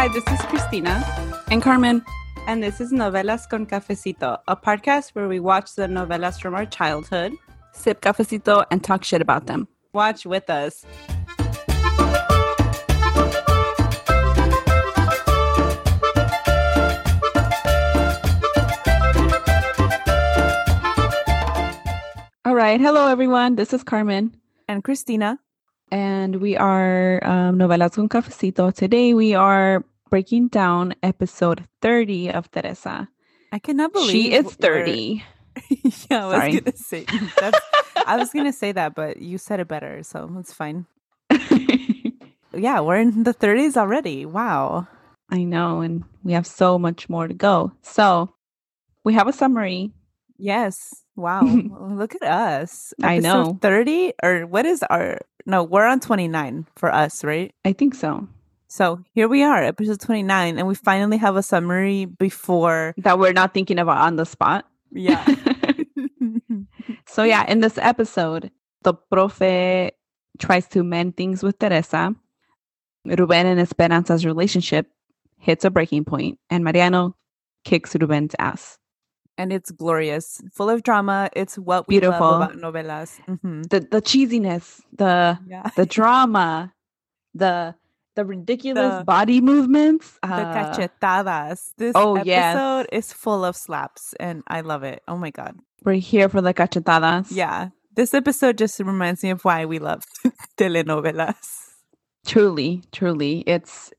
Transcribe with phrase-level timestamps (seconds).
[0.00, 1.04] Hi, this is Christina.
[1.50, 2.02] And Carmen.
[2.46, 6.64] And this is Novelas con Cafecito, a podcast where we watch the novelas from our
[6.64, 7.34] childhood,
[7.74, 9.68] sip cafecito, and talk shit about them.
[9.92, 10.86] Watch with us.
[22.46, 22.80] All right.
[22.80, 23.56] Hello, everyone.
[23.56, 24.34] This is Carmen.
[24.66, 25.38] And Christina.
[25.92, 28.72] And we are um, Novelas con Cafecito.
[28.72, 33.08] Today we are breaking down episode 30 of Teresa.
[33.52, 35.24] I cannot believe she is 30.
[36.10, 37.06] yeah, I was gonna say
[37.40, 37.58] that's,
[38.06, 40.86] I was gonna say that, but you said it better, so it's fine.
[42.52, 44.26] yeah, we're in the 30s already.
[44.26, 44.88] Wow.
[45.30, 47.72] I know, and we have so much more to go.
[47.82, 48.34] So
[49.04, 49.92] we have a summary.
[50.38, 51.04] Yes.
[51.14, 51.42] Wow.
[51.42, 52.92] Look at us.
[53.02, 53.58] Episode I know.
[53.60, 57.54] 30 or what is our no, we're on 29 for us, right?
[57.64, 58.28] I think so.
[58.70, 63.32] So here we are, episode 29, and we finally have a summary before that we're
[63.32, 64.64] not thinking about on the spot.
[64.92, 65.26] Yeah.
[67.08, 69.90] so yeah, in this episode, the profe
[70.38, 72.14] tries to mend things with Teresa.
[73.04, 74.86] Ruben and Esperanza's relationship
[75.36, 77.16] hits a breaking point, and Mariano
[77.64, 78.78] kicks Ruben's ass.
[79.36, 81.28] And it's glorious, full of drama.
[81.34, 82.20] It's what we Beautiful.
[82.20, 83.18] love about novelas.
[83.26, 83.62] Mm-hmm.
[83.62, 85.70] The the cheesiness, the yeah.
[85.74, 86.72] the drama,
[87.34, 87.74] the
[88.16, 91.72] the ridiculous the, body movements, the uh, cachetadas.
[91.76, 92.86] This oh, episode yes.
[92.92, 95.02] is full of slaps, and I love it.
[95.08, 97.28] Oh my god, we're here for the cachetadas.
[97.30, 100.04] Yeah, this episode just reminds me of why we love
[100.56, 101.36] telenovelas.
[102.26, 103.92] Truly, truly, it's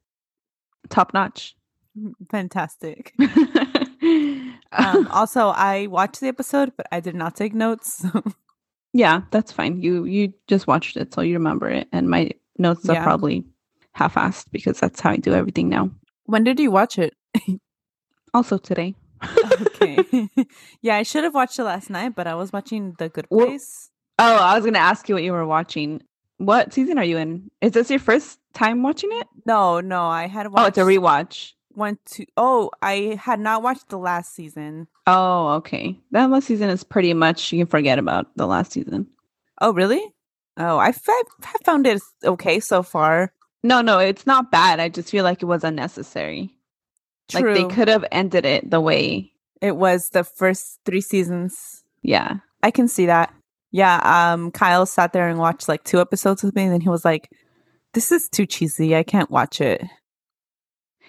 [0.89, 1.55] top notch.
[2.31, 3.13] Fantastic.
[3.19, 8.05] um, also, I watched the episode, but I did not take notes.
[8.93, 9.81] yeah, that's fine.
[9.81, 12.93] You you just watched it, so you remember it, and my notes yeah.
[12.93, 13.45] are probably
[13.93, 15.91] half-assed because that's how I do everything now.
[16.25, 17.13] When did you watch it?
[18.33, 18.95] also today.
[19.61, 20.27] okay.
[20.81, 23.89] yeah, I should have watched it last night, but I was watching The Good Place.
[24.19, 26.01] oh, I was going to ask you what you were watching.
[26.37, 27.51] What season are you in?
[27.61, 29.27] Is this your first time watching it?
[29.45, 30.63] No, no, I had watched.
[30.63, 31.51] Oh, it's a rewatch.
[31.73, 32.25] One, two.
[32.35, 34.87] Oh, I had not watched the last season.
[35.07, 35.99] Oh, okay.
[36.11, 39.07] That last season is pretty much you can forget about the last season.
[39.61, 40.03] Oh, really?
[40.57, 43.33] Oh, I found it okay so far.
[43.63, 44.79] No, no, it's not bad.
[44.79, 46.55] I just feel like it was unnecessary.
[47.29, 47.53] True.
[47.53, 51.83] Like they could have ended it the way it was the first three seasons.
[52.01, 52.37] Yeah.
[52.63, 53.33] I can see that.
[53.71, 54.01] Yeah.
[54.03, 57.05] Um, Kyle sat there and watched like two episodes with me, and then he was
[57.05, 57.31] like,
[57.93, 58.95] This is too cheesy.
[58.95, 59.83] I can't watch it.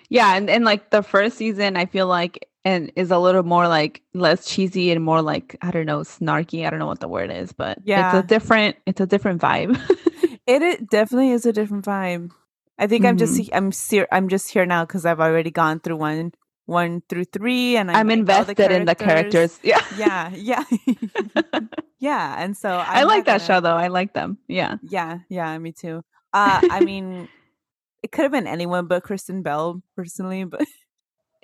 [0.09, 3.67] Yeah, and, and like the first season, I feel like and is a little more
[3.67, 6.67] like less cheesy and more like I don't know snarky.
[6.67, 9.41] I don't know what the word is, but yeah, it's a different it's a different
[9.41, 9.81] vibe.
[10.47, 12.31] it, it definitely is a different vibe.
[12.79, 13.11] I think mm-hmm.
[13.11, 13.55] I'm just mm-hmm.
[13.55, 16.33] I'm ser- I'm just here now because I've already gone through one
[16.67, 19.59] one through three, and I'm, I'm invested the in the characters.
[19.63, 20.65] Yeah, yeah, yeah,
[21.99, 22.37] yeah.
[22.39, 23.47] And so I'm i like that gonna...
[23.47, 23.77] show, though.
[23.77, 24.39] I like them.
[24.49, 25.57] Yeah, yeah, yeah.
[25.59, 26.03] Me too.
[26.33, 27.29] Uh, I mean,
[28.03, 30.45] it could have been anyone but Kristen Bell, personally.
[30.45, 30.67] But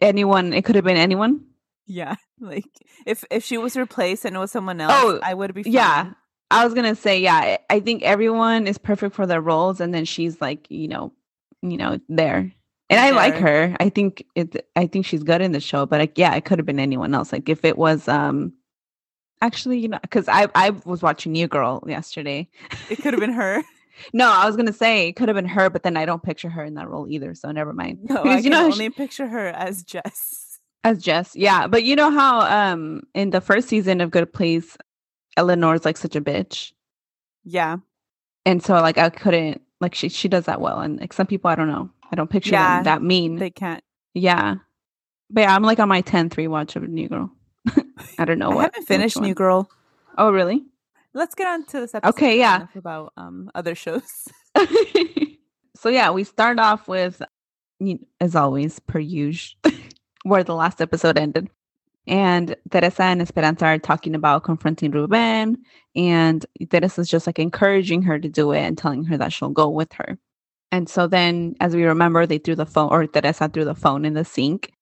[0.01, 1.45] anyone, it could have been anyone.
[1.87, 2.69] Yeah, like
[3.07, 5.63] if if she was replaced and it was someone else, oh, I would be.
[5.63, 5.73] Fine.
[5.73, 6.13] Yeah,
[6.51, 10.05] I was gonna say, yeah, I think everyone is perfect for their roles, and then
[10.05, 11.13] she's like, you know,
[11.63, 12.53] you know, there.
[12.91, 13.77] And I like her.
[13.81, 14.67] I think it.
[14.75, 15.85] I think she's good in the show.
[15.85, 17.33] But like, yeah, it could have been anyone else.
[17.33, 18.55] Like if it was, um,
[19.43, 22.49] actually, you know, because I I was watching New Girl yesterday.
[22.89, 23.63] It could have been her.
[24.15, 26.49] no, I was gonna say it could have been her, but then I don't picture
[26.49, 27.35] her in that role either.
[27.35, 27.99] So never mind.
[28.05, 30.61] No, because, I you know, only she, picture her as Jess.
[30.83, 31.67] As Jess, yeah.
[31.67, 34.79] But you know how um in the first season of Good Place,
[35.37, 36.73] Eleanor's like such a bitch.
[37.45, 37.77] Yeah.
[38.47, 40.81] And so like I couldn't like she she does that well.
[40.81, 41.91] And like some people I don't know.
[42.11, 43.37] I don't picture yeah, them that mean.
[43.37, 43.83] They can't.
[44.15, 44.57] Yeah.
[45.31, 47.31] But yeah, I'm like on my 10th rewatch of New Girl.
[48.19, 48.61] I don't know I what.
[48.61, 49.71] I haven't finished New Girl.
[50.17, 50.65] Oh really?
[51.15, 52.11] Let's get on to this episode.
[52.11, 52.67] Okay, yeah.
[52.75, 54.29] About um other shows.
[55.81, 57.23] So yeah, we start off with,
[58.21, 59.57] as always, per usual,
[60.25, 61.49] where the last episode ended.
[62.09, 65.59] And Teresa and Esperanza are talking about confronting Ruben.
[65.95, 69.51] And Teresa is just like encouraging her to do it and telling her that she'll
[69.51, 70.19] go with her.
[70.73, 74.05] And so then, as we remember, they threw the phone, or Teresa threw the phone
[74.05, 74.73] in the sink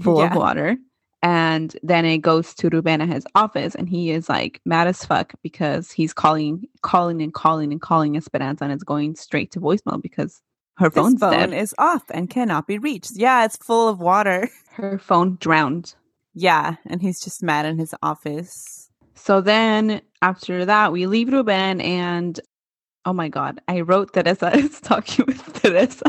[0.00, 0.30] full yeah.
[0.30, 0.76] of water.
[1.22, 5.04] And then it goes to Ruben at his office, and he is like mad as
[5.04, 9.60] fuck because he's calling, calling, and calling and calling Esperanza, and it's going straight to
[9.60, 10.42] voicemail because
[10.76, 11.52] her phone's phone dead.
[11.54, 13.12] is off and cannot be reached.
[13.14, 14.50] Yeah, it's full of water.
[14.72, 15.94] Her phone drowned.
[16.34, 18.90] Yeah, and he's just mad in his office.
[19.14, 22.38] So then after that, we leave Ruben and
[23.04, 26.04] oh my god, I wrote Teresa is talking with Teresa.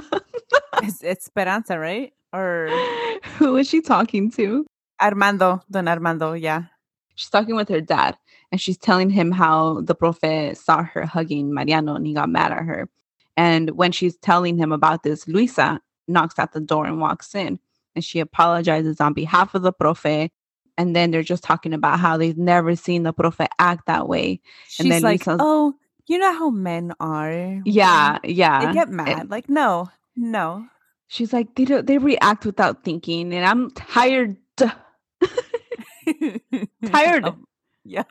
[0.81, 2.13] it's, it's Esperanza, right?
[2.33, 2.69] Or
[3.37, 4.65] who is she talking to?
[5.01, 6.63] Armando, Don Armando, yeah.
[7.15, 8.17] She's talking with her dad
[8.51, 12.51] and she's telling him how the profe saw her hugging Mariano and he got mad
[12.51, 12.89] at her.
[13.37, 17.59] And when she's telling him about this, Luisa knocks at the door and walks in
[17.95, 20.29] and she apologizes on behalf of the profe.
[20.77, 24.41] And then they're just talking about how they've never seen the profe act that way.
[24.67, 25.73] She's and then like, "Oh,
[26.05, 27.61] you know how men are.
[27.65, 28.67] Yeah, yeah.
[28.67, 29.23] They get eh mad.
[29.23, 30.67] It, like, no, no."
[31.07, 31.87] She's like, "They don't.
[31.87, 34.35] They react without thinking, and I'm tired.
[36.85, 37.25] tired.
[37.25, 37.37] Oh,
[37.85, 38.03] yeah,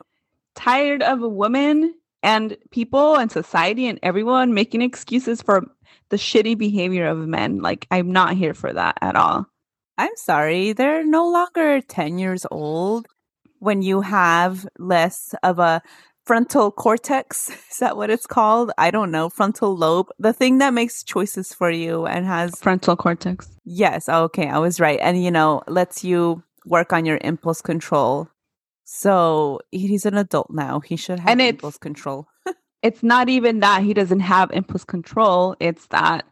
[0.55, 1.93] tired of a woman
[2.23, 5.63] and people and society and everyone making excuses for
[6.09, 7.61] the shitty behavior of men.
[7.61, 9.45] Like, I'm not here for that at all."
[9.97, 13.07] I'm sorry, they're no longer 10 years old
[13.59, 15.81] when you have less of a
[16.25, 17.49] frontal cortex.
[17.71, 18.71] Is that what it's called?
[18.77, 19.29] I don't know.
[19.29, 23.49] Frontal lobe, the thing that makes choices for you and has frontal cortex.
[23.63, 24.09] Yes.
[24.09, 24.49] Okay.
[24.49, 24.99] I was right.
[25.01, 28.27] And, you know, lets you work on your impulse control.
[28.83, 30.79] So he's an adult now.
[30.79, 32.27] He should have and impulse control.
[32.83, 35.55] it's not even that he doesn't have impulse control.
[35.59, 36.25] It's that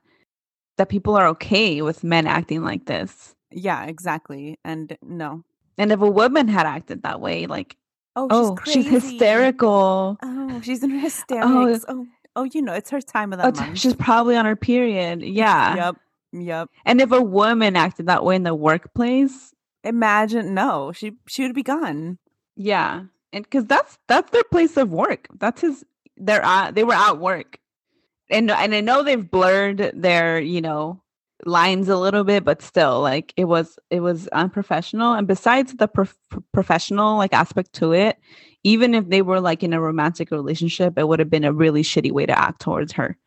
[0.78, 3.36] that people are okay with men acting like this.
[3.54, 4.60] Yeah, exactly.
[4.64, 5.44] And no.
[5.78, 7.78] And if a woman had acted that way, like,
[8.16, 10.18] oh, she's, oh, she's hysterical.
[10.22, 11.86] Oh, she's in oh, hysterics.
[11.88, 13.80] Oh, oh, oh, you know, it's her time of the oh, month.
[13.80, 15.22] She's probably on her period.
[15.22, 15.76] Yeah.
[15.76, 15.96] Yep.
[16.34, 16.70] Yep.
[16.86, 19.54] And if a woman acted that way in the workplace,
[19.84, 22.18] imagine no, she she would be gone.
[22.56, 25.28] Yeah, and because that's that's their place of work.
[25.38, 25.86] That's his.
[26.18, 27.60] They're at they were at work,
[28.32, 31.03] and and I know they've blurred their you know
[31.46, 35.88] lines a little bit but still like it was it was unprofessional and besides the
[35.88, 36.18] prof-
[36.52, 38.18] professional like aspect to it
[38.64, 41.84] even if they were like in a romantic relationship it would have been a really
[41.84, 43.18] shitty way to act towards her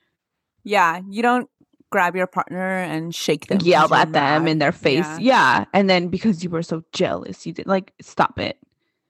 [0.64, 1.48] yeah you don't
[1.90, 4.50] grab your partner and shake them yell at them mad.
[4.50, 5.58] in their face yeah.
[5.58, 5.64] yeah.
[5.72, 8.58] and then because you were so jealous you did like stop it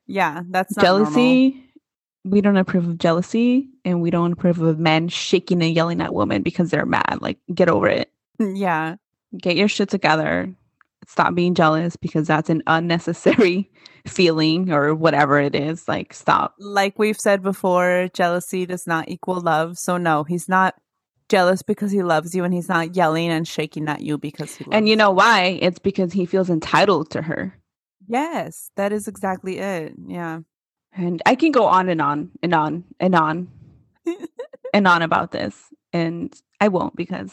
[0.06, 1.62] yeah that's jealousy normal.
[2.24, 6.14] we don't approve of jealousy and we don't approve of men shaking and yelling at
[6.14, 8.96] women because they're mad like get over it Yeah.
[9.40, 10.54] Get your shit together.
[11.06, 13.70] Stop being jealous because that's an unnecessary
[14.06, 15.86] feeling or whatever it is.
[15.86, 16.54] Like, stop.
[16.58, 19.78] Like we've said before, jealousy does not equal love.
[19.78, 20.74] So, no, he's not
[21.28, 24.64] jealous because he loves you and he's not yelling and shaking at you because he
[24.70, 25.58] And you know why?
[25.60, 27.54] It's because he feels entitled to her.
[28.06, 29.94] Yes, that is exactly it.
[30.06, 30.40] Yeah.
[30.92, 33.48] And I can go on and on and on and on
[34.74, 35.54] and on about this.
[35.92, 37.32] And I won't because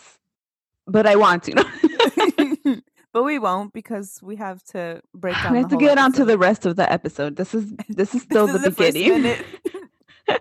[0.88, 2.82] but I want to.
[3.14, 5.54] but we won't because we have to break down.
[5.54, 7.36] We have to get on to the rest of the episode.
[7.36, 9.44] This is this is still this the is beginning.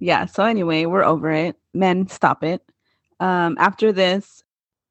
[0.00, 0.24] Yeah.
[0.26, 1.56] So anyway, we're over it.
[1.74, 2.62] Men, stop it.
[3.20, 4.42] Um, after this,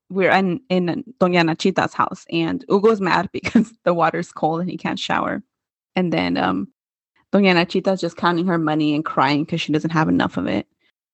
[0.09, 4.77] we're in in Doña Nachita's house, and Hugo's mad because the water's cold and he
[4.77, 5.43] can't shower.
[5.95, 6.67] And then um,
[7.33, 10.67] Doña Nachita's just counting her money and crying because she doesn't have enough of it.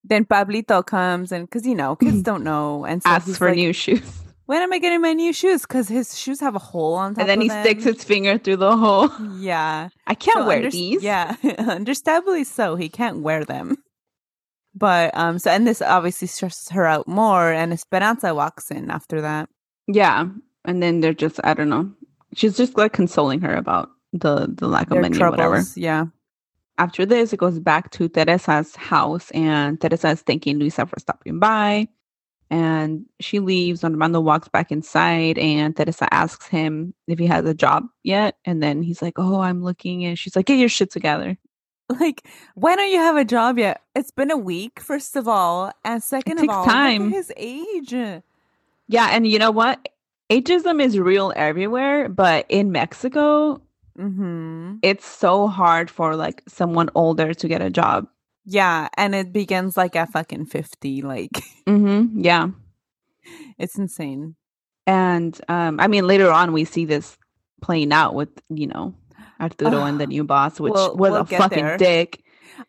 [0.07, 3.55] Then Pablito comes and because you know kids don't know and so asks for like,
[3.55, 4.01] new shoes.
[4.47, 5.63] When am I getting my new shoes?
[5.63, 7.21] Because his shoes have a hole on top.
[7.21, 7.63] And then he them.
[7.63, 9.09] sticks his finger through the hole.
[9.39, 11.01] Yeah, I can't so wear under- these.
[11.01, 12.75] Yeah, understandably so.
[12.75, 13.77] He can't wear them.
[14.75, 17.51] But um, so and this obviously stresses her out more.
[17.51, 19.49] And Esperanza walks in after that.
[19.87, 20.27] Yeah,
[20.63, 21.91] and then they're just I don't know.
[22.35, 25.67] She's just like consoling her about the the lack of Their money troubles, or whatever.
[25.75, 26.05] Yeah
[26.77, 31.39] after this, it goes back to Teresa's house, and Teresa is thanking Luisa for stopping
[31.39, 31.87] by.
[32.51, 33.83] And she leaves.
[33.83, 38.37] And Armando walks back inside, and Teresa asks him if he has a job yet.
[38.45, 41.37] And then he's like, "Oh, I'm looking." And she's like, "Get your shit together."
[41.87, 43.79] Like, why don't you have a job yet?
[43.93, 47.11] It's been a week, first of all, and second of all, time.
[47.11, 47.93] his age.
[48.87, 49.87] Yeah, and you know what?
[50.31, 53.61] Ageism is real everywhere, but in Mexico,
[53.97, 54.75] Mm-hmm.
[54.81, 58.07] It's so hard for like someone older to get a job.
[58.45, 61.31] Yeah, and it begins like at fucking 50 like
[61.67, 62.19] Mm-hmm.
[62.23, 62.49] Yeah.
[63.57, 64.35] it's insane.
[64.85, 67.17] And um, I mean, later on, we see this
[67.61, 68.93] playing out with you know
[69.41, 71.77] Arturo and the new boss, which We'll- was we'll a fucking there.
[71.77, 72.21] dick.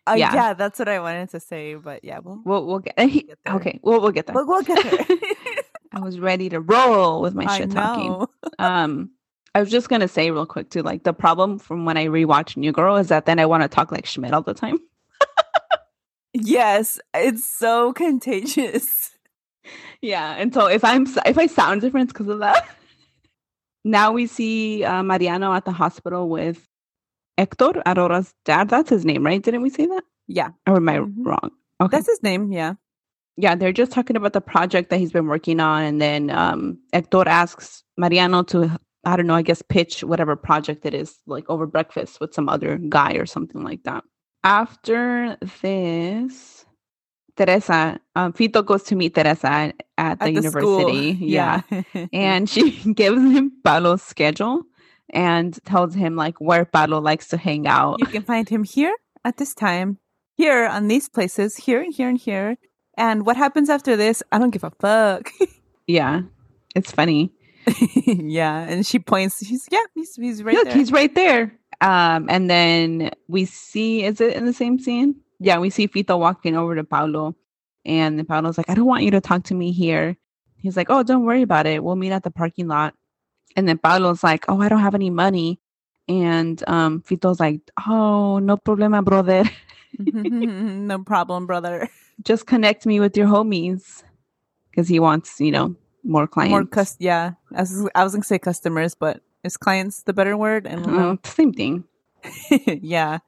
[0.06, 0.34] Uh, Yeah.
[0.34, 0.54] yeah.
[0.54, 3.78] that's what I wanted to say, but yeah, we'll We'll we'll get, he, get okay.
[3.82, 4.34] We'll we'll get there.
[4.34, 5.16] we'll, we'll get there.
[5.92, 8.26] I was ready to roll with my shit talking.
[8.58, 9.10] Um,
[9.56, 12.58] I was just gonna say real quick too, like the problem from when I rewatch
[12.58, 14.78] New Girl is that then I want to talk like Schmidt all the time.
[16.34, 19.12] Yes, it's so contagious.
[20.02, 22.68] Yeah, and so if I'm if I sound different, because of that.
[23.84, 26.66] now we see uh, Mariano at the hospital with
[27.38, 28.68] Hector Aurora's dad.
[28.68, 29.42] That's his name, right?
[29.42, 30.02] Didn't we say that?
[30.28, 31.14] Yeah, Or am I Mhm.
[31.24, 31.50] wrong?
[31.80, 31.96] Okay.
[31.96, 32.52] that's his name.
[32.52, 32.74] Yeah.
[33.38, 36.78] yeah, they're just talking about the project that he's been working on, and then um,
[36.92, 41.48] Hector asks Mariano to, I don't know, I guess pitch whatever project it is, like
[41.48, 44.04] over breakfast with some other guy or something like that.
[44.44, 46.64] After this,
[47.36, 50.80] Teresa, um, Fito goes to meet Teresa at, at the At the school.
[50.90, 51.24] university.
[51.24, 51.62] Yeah.
[51.70, 52.06] Yeah.
[52.12, 54.62] and she gives him Pablo's schedule
[55.10, 58.00] and tells him like where Pablo likes to hang out.
[58.00, 58.94] you can find him here
[59.24, 59.98] at this time,
[60.36, 62.56] here on these places, here and here and here.
[62.98, 64.22] And what happens after this?
[64.32, 65.30] I don't give a fuck.
[65.88, 66.22] Yeah,
[66.74, 67.30] it's funny.
[68.06, 68.60] yeah.
[68.60, 69.44] And she points.
[69.44, 69.82] She's yeah.
[69.94, 70.74] He's he's right Look, there.
[70.74, 71.52] he's right there.
[71.80, 75.16] Um, and then we see, is it in the same scene?
[75.38, 77.36] Yeah, we see Fito walking over to Paulo,
[77.84, 80.16] and Paulo's like, I don't want you to talk to me here.
[80.56, 81.84] He's like, Oh, don't worry about it.
[81.84, 82.94] We'll meet at the parking lot.
[83.56, 85.60] And then Paulo's like, Oh, I don't have any money.
[86.08, 89.44] And um, Fito's like, Oh, no problema, brother.
[89.98, 91.88] no problem, brother.
[92.22, 94.02] Just connect me with your homies.
[94.70, 95.74] Because he wants, you know,
[96.06, 96.50] more clients.
[96.52, 96.96] More cus.
[96.98, 97.32] Yeah.
[97.54, 100.64] I was, I was gonna say customers, but is clients the better word?
[100.64, 100.88] Don't.
[100.98, 101.84] Uh, same thing.
[102.66, 103.18] yeah.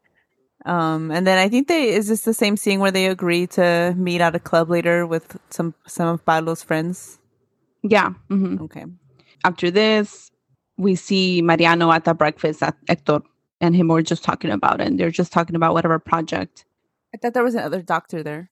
[0.66, 3.94] Um, and then I think they is this the same scene where they agree to
[3.96, 7.18] meet at a club later with some some of Pablo's friends.
[7.82, 8.10] Yeah.
[8.30, 8.60] mhm.
[8.62, 8.84] Okay.
[9.44, 10.30] after this,
[10.76, 13.20] we see Mariano at the breakfast at Hector
[13.60, 14.86] and him were just talking about it.
[14.88, 16.64] And they're just talking about whatever project.
[17.14, 18.50] I thought there was another doctor there.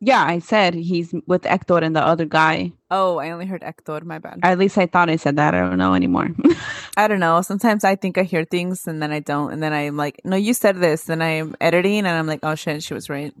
[0.00, 2.72] Yeah, I said he's with Hector and the other guy.
[2.90, 4.00] Oh, I only heard Hector.
[4.04, 4.40] My bad.
[4.42, 5.54] At least I thought I said that.
[5.54, 6.28] I don't know anymore.
[6.98, 7.40] I don't know.
[7.40, 10.36] Sometimes I think I hear things and then I don't, and then I'm like, "No,
[10.36, 13.32] you said this." Then I'm editing and I'm like, "Oh shit, she was right."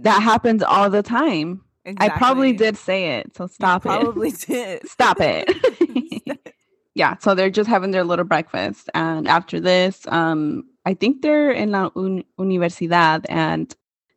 [0.00, 1.62] that happens all the time.
[1.98, 3.36] I probably did say it.
[3.36, 3.88] So You stop it.
[3.88, 4.88] Probably did.
[4.88, 6.48] Stop it.
[6.94, 8.88] yeah, so they're just having their little breakfast.
[8.94, 13.74] And after this, um, I think they're in la un- universidad and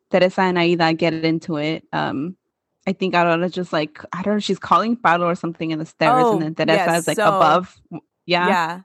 [0.09, 1.83] Teresa and Aida get into it.
[1.93, 2.37] Um,
[2.87, 5.85] I think Aurora just like, I don't know, she's calling Pablo or something in the
[5.85, 7.75] stairs, Oh, and then Teresa yes, is like so- above.
[8.25, 8.47] Yeah.
[8.47, 8.81] yeah.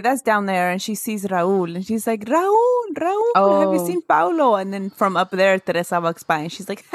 [0.00, 3.86] That's down there, and she sees Raul, and she's like, "Raul, Raul, have you Oh.
[3.86, 6.86] seen Paulo?" And then from up there, Teresa walks by, and she's like,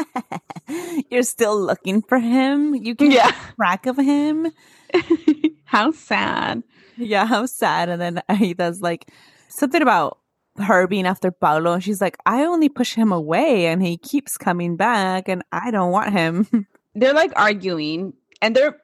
[1.12, 2.74] "You're still looking for him?
[2.74, 3.30] You can Yeah.
[3.30, 4.48] keep track of him?"
[5.66, 6.64] How sad.
[6.98, 7.90] Yeah, how sad.
[7.90, 9.06] And then Aida's like
[9.50, 10.18] something about
[10.60, 14.38] her being after Paulo, and she's like, "I only push him away, and he keeps
[14.38, 16.48] coming back, and I don't want him."
[16.96, 18.78] They're like arguing, and they're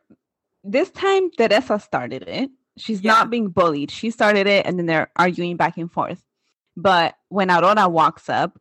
[0.64, 2.50] this time Teresa started it.
[2.78, 3.14] She's Yeah.
[3.14, 3.90] not being bullied.
[3.92, 6.24] She started it, and then they're arguing back and forth.
[6.78, 8.60] But when Aurora walks up,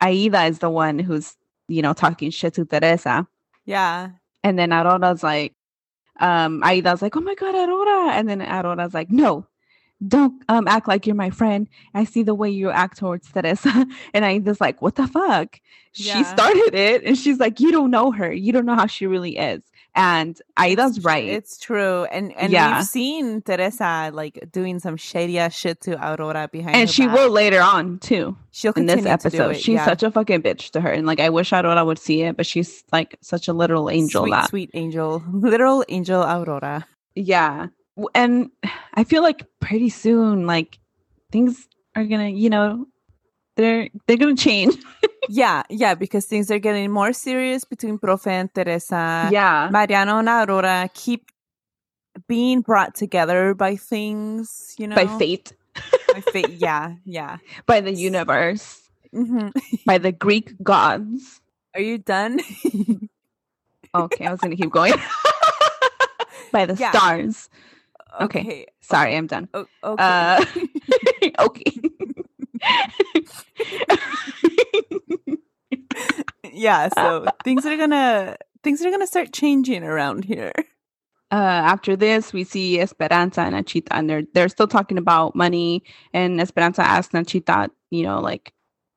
[0.00, 1.36] Aida is the one who's
[1.66, 3.26] you know talking shit to Teresa,
[3.66, 4.10] yeah,
[4.44, 5.54] and then Aurora's like,
[6.20, 9.46] um, Aida's like, "Oh my god, Aurora!" And then Aurora's like, "No."
[10.06, 11.68] Don't um act like you're my friend.
[11.94, 13.86] I see the way you act towards Teresa.
[14.14, 15.60] And Aida's like, what the fuck?
[15.92, 18.32] She started it and she's like, You don't know her.
[18.32, 19.62] You don't know how she really is.
[19.96, 21.26] And Aida's right.
[21.26, 22.76] It's true, and and Yeah.
[22.76, 27.16] we've seen Teresa like doing some shady ass shit to Aurora behind, and she back.
[27.16, 29.50] will later on too She'll in this to do episode.
[29.56, 29.84] it, She's yeah.
[29.86, 30.90] such a fucking bitch to her.
[30.92, 34.22] And like I wish Aurora would see it, but she's like such a literal angel
[34.22, 36.86] sweet, that sweet angel, literal angel Aurora.
[37.16, 37.68] yeah.
[38.14, 38.50] And
[38.98, 40.78] I feel like pretty soon, like
[41.30, 42.86] things are gonna, you know,
[43.54, 44.74] they're they're gonna change.
[45.30, 49.30] yeah, yeah, because things are getting more serious between Profe and Teresa.
[49.30, 49.68] yeah.
[49.70, 51.30] Mariano and Aurora keep
[52.26, 55.52] being brought together by things, you know, By fate,
[56.12, 56.58] By fate.
[56.58, 57.38] Yeah, yeah.
[57.66, 58.82] by the universe,
[59.14, 59.54] hmm
[59.86, 61.38] by the Greek gods.
[61.74, 62.40] Are you done?
[63.94, 64.94] Okay, I was gonna keep going.
[66.50, 66.90] by the Yeah.
[66.90, 67.48] stars.
[68.20, 68.66] Okay.
[68.80, 69.48] Sorry, I'm done.
[69.84, 70.04] Okay.
[70.04, 70.44] Uh,
[71.40, 71.72] okay.
[76.52, 76.88] yeah.
[76.94, 80.52] So things are gonna things are gonna start changing around here.
[81.32, 85.82] uh, after this, we see Esperanza and Nachita, and they're they're still talking about money.
[86.14, 88.52] And Esperanza asks Nachita, you know, like,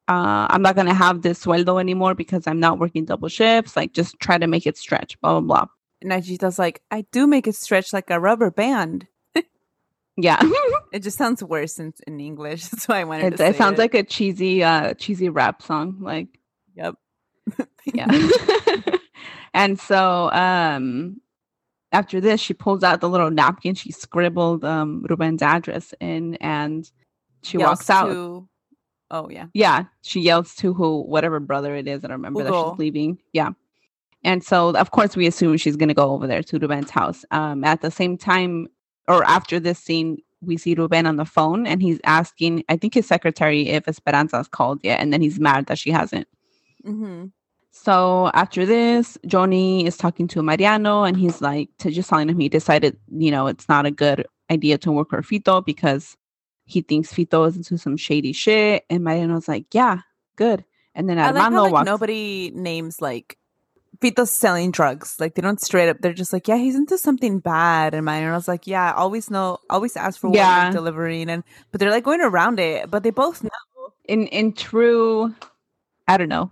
[0.08, 3.76] uh, I'm not gonna have this sueldo anymore because I'm not working double shifts.
[3.76, 5.20] Like, just try to make it stretch.
[5.22, 5.68] Blah blah blah.
[6.04, 9.08] Nachita's like, I do make it stretch like a rubber band.
[10.18, 10.42] Yeah,
[10.94, 12.66] It just sounds worse in, in English.
[12.70, 13.46] That's why I wanted it, to.
[13.48, 15.98] it sounds like a cheesy, uh, cheesy rap song.
[16.02, 16.28] Like,
[16.76, 16.96] Yep.
[17.86, 18.08] yeah.
[19.54, 21.22] and so, um,
[21.92, 23.76] after this, she pulls out the little napkin.
[23.76, 26.90] She scribbled um Ruben's address in, and
[27.44, 28.08] she Yells walks out.
[28.08, 28.48] to-
[29.10, 29.48] oh yeah.
[29.54, 32.04] Yeah, she yells to who, whatever brother it is.
[32.06, 33.18] I don't remember that she's leaving.
[33.34, 33.50] Yeah.
[34.24, 37.26] And so, of course, we assume she's going to go over there to Ruben's house.
[37.32, 38.68] Um, at the same time,
[39.08, 42.94] or after this scene, we see Ruben on the phone and he's asking, I think
[42.94, 45.00] his secretary, if Esperanza's called yet.
[45.00, 46.28] And then he's mad that she hasn't.
[46.86, 47.28] Mm-hmm.
[47.72, 52.40] So after this, Johnny is talking to Mariano and he's like, to just telling him
[52.40, 56.18] he decided, you know, it's not a good idea to work for Fito because
[56.66, 58.84] he thinks Fito is into some shady shit.
[58.90, 60.00] And Mariano's like, yeah,
[60.36, 60.66] good.
[60.94, 61.86] And then I like Armando how like walks.
[61.86, 63.38] nobody names like
[64.02, 65.16] Fito's selling drugs.
[65.20, 65.98] Like they don't straight up.
[66.02, 67.94] They're just like, yeah, he's into something bad.
[67.94, 70.64] And I was like, yeah, always know, always ask for what Yeah.
[70.64, 71.30] you're delivering.
[71.30, 72.90] And but they're like going around it.
[72.90, 73.50] But they both know.
[74.06, 75.34] in in true
[76.08, 76.52] i don't know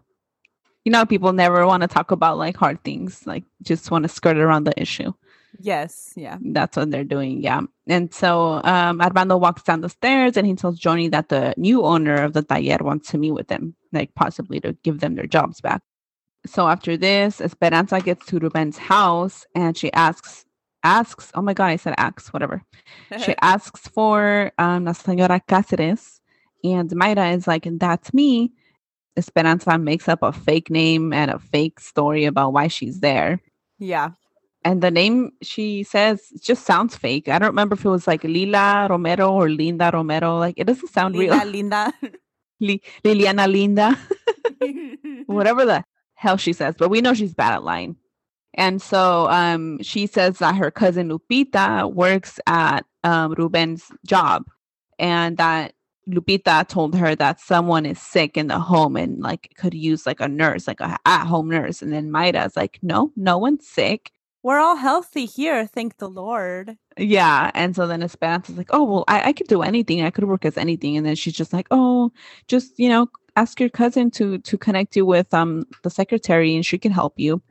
[0.85, 4.09] you know people never want to talk about like hard things like just want to
[4.09, 5.11] skirt around the issue
[5.59, 6.37] Yes, yeah.
[6.53, 10.53] that's what they're doing yeah and so um armando walks down the stairs and he
[10.55, 14.13] tells johnny that the new owner of the taller wants to meet with them like
[14.15, 15.81] possibly to give them their jobs back
[16.45, 20.45] so after this esperanza gets to ruben's house and she asks
[20.83, 22.63] asks oh my god i said asks whatever
[23.25, 26.19] she asks for um, la señora Cáceres,
[26.63, 28.51] and Mayra is like, "That's me."
[29.17, 33.41] Esperanza makes up a fake name and a fake story about why she's there,
[33.77, 34.11] yeah.
[34.63, 37.27] and the name she says just sounds fake.
[37.27, 40.37] I don't remember if it was like Lila Romero or Linda Romero.
[40.37, 41.45] Like it doesn't sound Linda, real.
[41.45, 41.93] Linda.
[42.61, 43.97] Li- Liliana Linda,
[45.27, 45.83] whatever the
[46.19, 47.95] hell she says, but we know she's bad at lying.
[48.53, 54.43] And so um, she says that her cousin Lupita works at um, Ruben's job
[54.97, 55.75] and that
[56.09, 60.19] Lupita told her that someone is sick in the home and like could use like
[60.19, 61.81] a nurse, like a at home nurse.
[61.81, 64.11] And then Mayra's like, no, no one's sick.
[64.43, 66.75] We're all healthy here, thank the Lord.
[66.97, 67.51] Yeah.
[67.53, 70.01] And so then Esperanza's like, oh, well, I, I could do anything.
[70.01, 70.97] I could work as anything.
[70.97, 72.11] And then she's just like, oh,
[72.47, 73.07] just, you know,
[73.39, 77.13] ask your cousin to to connect you with um the secretary and she can help
[77.17, 77.41] you.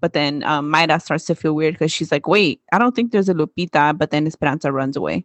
[0.00, 3.12] But then um, Mayra starts to feel weird because she's like, wait, I don't think
[3.12, 3.96] there's a Lupita.
[3.96, 5.24] But then Esperanza runs away.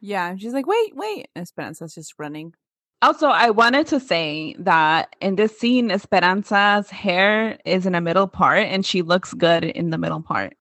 [0.00, 1.28] Yeah, she's like, wait, wait.
[1.36, 2.54] Esperanza's just running.
[3.00, 8.26] Also, I wanted to say that in this scene, Esperanza's hair is in the middle
[8.26, 10.56] part and she looks good in the middle part.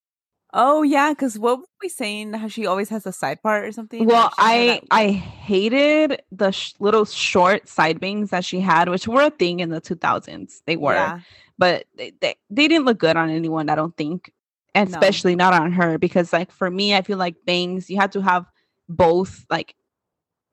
[0.60, 2.34] Oh yeah, because what were we saying?
[2.34, 4.06] How she always has a side part or something?
[4.06, 8.44] Well, Or she had I that- I hated the sh- little short side bangs that
[8.44, 10.64] she had, which were a thing in the 2000s.
[10.66, 11.20] They were, Yeah.
[11.60, 14.32] but they, they, they didn't look good on anyone, I don't think.
[14.74, 14.98] And No.
[14.98, 18.22] especially not on her because like for me, I feel like bangs, you have to
[18.22, 18.46] have
[18.90, 19.76] both like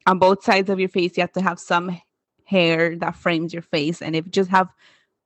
[0.07, 1.99] on both sides of your face, you have to have some
[2.45, 4.03] hair that frames your face.
[4.03, 4.69] And if you just have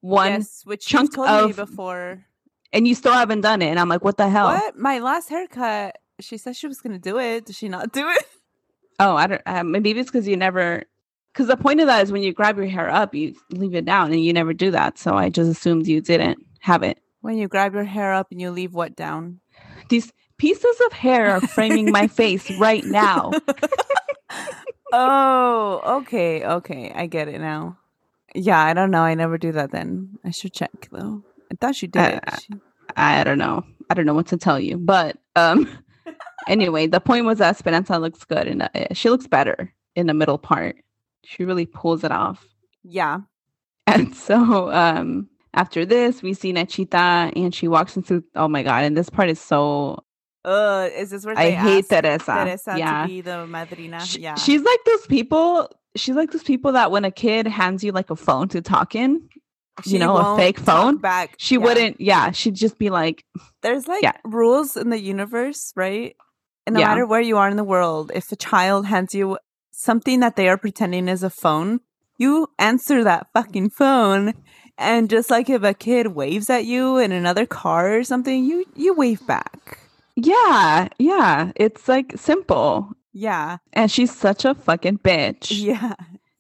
[0.03, 2.25] one yes, which chunk of- before.
[2.73, 4.49] And you still haven't done it, and I'm like, what the hell?
[4.49, 4.79] What?
[4.79, 5.97] My last haircut.
[6.21, 7.47] She said she was gonna do it.
[7.47, 8.25] Did she not do it?
[9.01, 9.43] Oh, I don't.
[9.47, 10.83] Uh, maybe it's because you never.
[11.33, 13.85] Because the point of that is when you grab your hair up, you leave it
[13.85, 14.99] down, and you never do that.
[14.99, 16.99] So I just assumed you didn't have it.
[17.21, 19.39] When you grab your hair up and you leave what down?
[19.89, 23.31] These pieces of hair are framing my face right now.
[24.93, 26.93] oh, okay, okay.
[26.95, 27.79] I get it now.
[28.35, 29.03] Yeah, I don't know.
[29.03, 30.19] I never do that then.
[30.25, 31.23] I should check though.
[31.51, 32.21] I thought she did.
[32.27, 32.55] Uh, She-
[32.97, 33.65] I don't know.
[33.91, 34.77] I don't know what to tell you.
[34.79, 35.69] But um,
[36.49, 40.15] anyway, the point was that Esperanza looks good, and uh, she looks better in the
[40.15, 40.77] middle part.
[41.25, 42.47] She really pulls it off.
[42.83, 43.21] yeah.
[43.87, 48.85] And so um after this, we see Nachita and she walks into oh my god,
[48.85, 50.05] and this part is so
[50.45, 52.45] Uh, is this where I hate Teresa.
[52.45, 53.03] Teresa yeah.
[53.03, 54.01] to be the madrina?
[54.05, 54.35] Sh- yeah.
[54.37, 58.11] She's like those people she's like those people that when a kid hands you like
[58.11, 59.29] a phone to talk in,
[59.85, 61.35] you know, a fake phone, back.
[61.39, 61.61] she Yeah.
[61.61, 63.25] wouldn't yeah, she'd just be like
[63.63, 64.13] There's like Yeah.
[64.25, 66.15] rules in the universe, right?
[66.67, 66.89] And no Yeah.
[66.89, 69.39] matter where you are in the world, if a child hands you
[69.73, 71.81] something that they are pretending is a phone,
[72.19, 74.35] you answer that fucking phone.
[74.77, 78.65] And just like if a kid waves at you in another car or something, you
[78.77, 79.79] you wave back.
[80.15, 81.53] Yeah, yeah.
[81.57, 82.91] It's like simple.
[83.13, 85.49] Yeah, And she's such a fucking bitch.
[85.51, 85.95] yeah.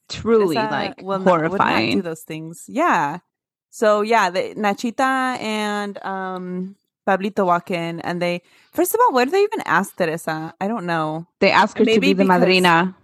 [0.09, 1.96] Truly Teresa like will not- would not horrifying.
[1.96, 2.64] do those things.
[2.68, 3.18] Yeah.
[3.79, 6.75] So yeah, the, Nachita and um
[7.07, 10.53] Pablito walk in, and they first of all, what do they even ask Teresa?
[10.61, 11.27] I don't know.
[11.41, 12.95] they ask her to Maybe be the because- madrina.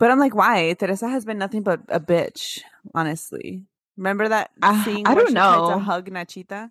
[0.00, 0.72] But I'm like, why?
[0.78, 2.60] Teresa has been nothing but a bitch.
[2.94, 3.64] honestly.
[3.98, 5.78] Remember that Uh, scene I don't tried to know.
[5.90, 6.70] hug Nachita?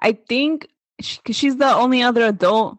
[0.00, 0.66] I think
[0.98, 2.78] she, she's the only other adult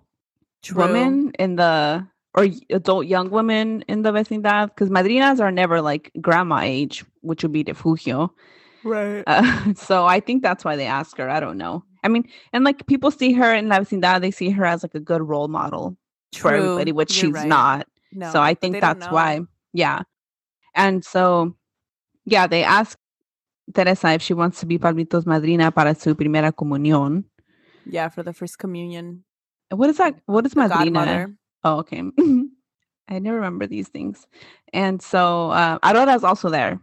[0.74, 6.12] woman in the or adult young woman in the vecindad because madrinas are never like
[6.20, 8.34] grandma age, which would be refugio.
[8.84, 9.24] Right.
[9.26, 11.30] Uh, so I think that's why they ask her.
[11.30, 11.84] I don't know.
[12.04, 14.96] I mean, and like people see her in La Vecindad, they see her as like
[14.96, 15.98] a good role model
[16.34, 16.58] for True.
[16.64, 17.48] everybody, which You're she's right.
[17.48, 17.88] not.
[18.12, 19.42] No, so I think that's why.
[19.74, 20.02] Yeah.
[20.76, 21.56] And so,
[22.26, 22.98] yeah, they ask
[23.74, 27.24] Teresa if she wants to be Pablito's madrina para su primera comunión.
[27.86, 29.24] Yeah, for the first communion.
[29.70, 30.16] What is that?
[30.26, 30.92] What is The madrina?
[30.92, 31.36] godmother.
[31.64, 32.04] Oh, okay.
[33.08, 34.28] I never remember these things.
[34.74, 36.80] And so uh, Aurora is also there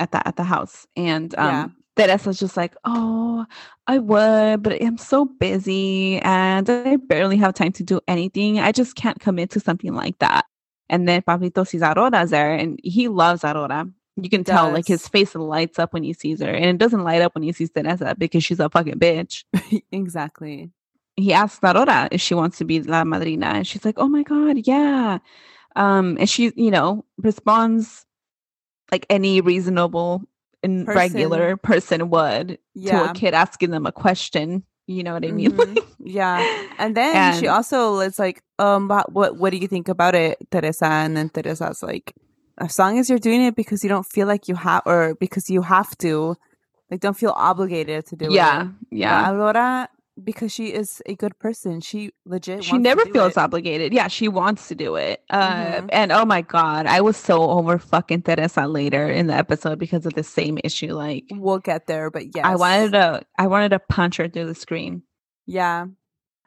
[0.00, 1.62] at the at the house, and Yeah.
[1.64, 3.44] um, Teresa's just like, "Oh,
[3.86, 8.58] I would, but I'm so busy, and I barely have time to do anything.
[8.58, 10.46] I just can't commit to something like that."
[10.88, 13.86] And then Pablito sees Aurora's there, and he loves Aurora.
[14.16, 17.04] You can tell, like his face lights up when he sees her, and it doesn't
[17.04, 19.44] light up when he sees Teresa because she's a fucking bitch
[19.92, 20.70] exactly.
[21.16, 24.22] he asks Aurora if she wants to be la madrina, and she's like, "Oh my
[24.22, 25.18] god, yeah."
[25.76, 28.04] Um, and she, you know, responds
[28.92, 30.22] like any reasonable
[30.62, 30.98] and Person.
[30.98, 34.64] regular person would to a kid asking them a question.
[34.86, 35.52] You know what I mean?
[35.52, 35.78] Mhm.
[36.00, 36.64] yeah.
[36.78, 40.38] And then she also is like, um, what, what what do you think about it,
[40.50, 40.86] Teresa?
[40.86, 42.12] And then Teresa's like,
[42.58, 45.48] as long as you're doing it because you don't feel like you have or because
[45.48, 46.36] you have to,
[46.90, 48.32] like don't feel obligated to do it.
[48.32, 49.30] yeah, yeah.
[49.30, 49.88] Aurora,
[50.24, 53.38] because she is a good person, she legit She wants to never feels it.
[53.38, 53.92] obligated.
[53.92, 55.22] Yeah, she wants to do it.
[55.30, 55.88] Uh, Mhm.
[55.92, 60.06] And oh my god, I was so over fucking Teresa later in the episode because
[60.06, 60.92] of the same issue.
[60.94, 64.46] Like, We'll get there, but yes, I wanted to, I wanted to punch her through
[64.46, 65.02] the screen.
[65.46, 65.86] Yeah,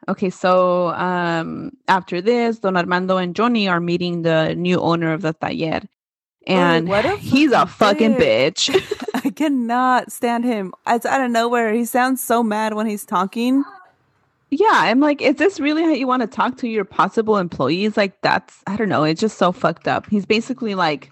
[0.06, 5.22] Okay, so um after this, Don Armando and Johnny are meeting the new owner of
[5.22, 5.80] the taller.
[6.46, 8.68] And what a he's a fucking bitch.
[9.24, 10.74] I cannot stand him.
[10.86, 11.72] It's out of nowhere.
[11.72, 13.64] He sounds so mad when he's talking.
[14.50, 17.96] yeah, I'm like, is this really how you want to talk to your possible employees?
[17.96, 20.06] Like that's I don't know, it's just so fucked up.
[20.08, 21.10] He's basically like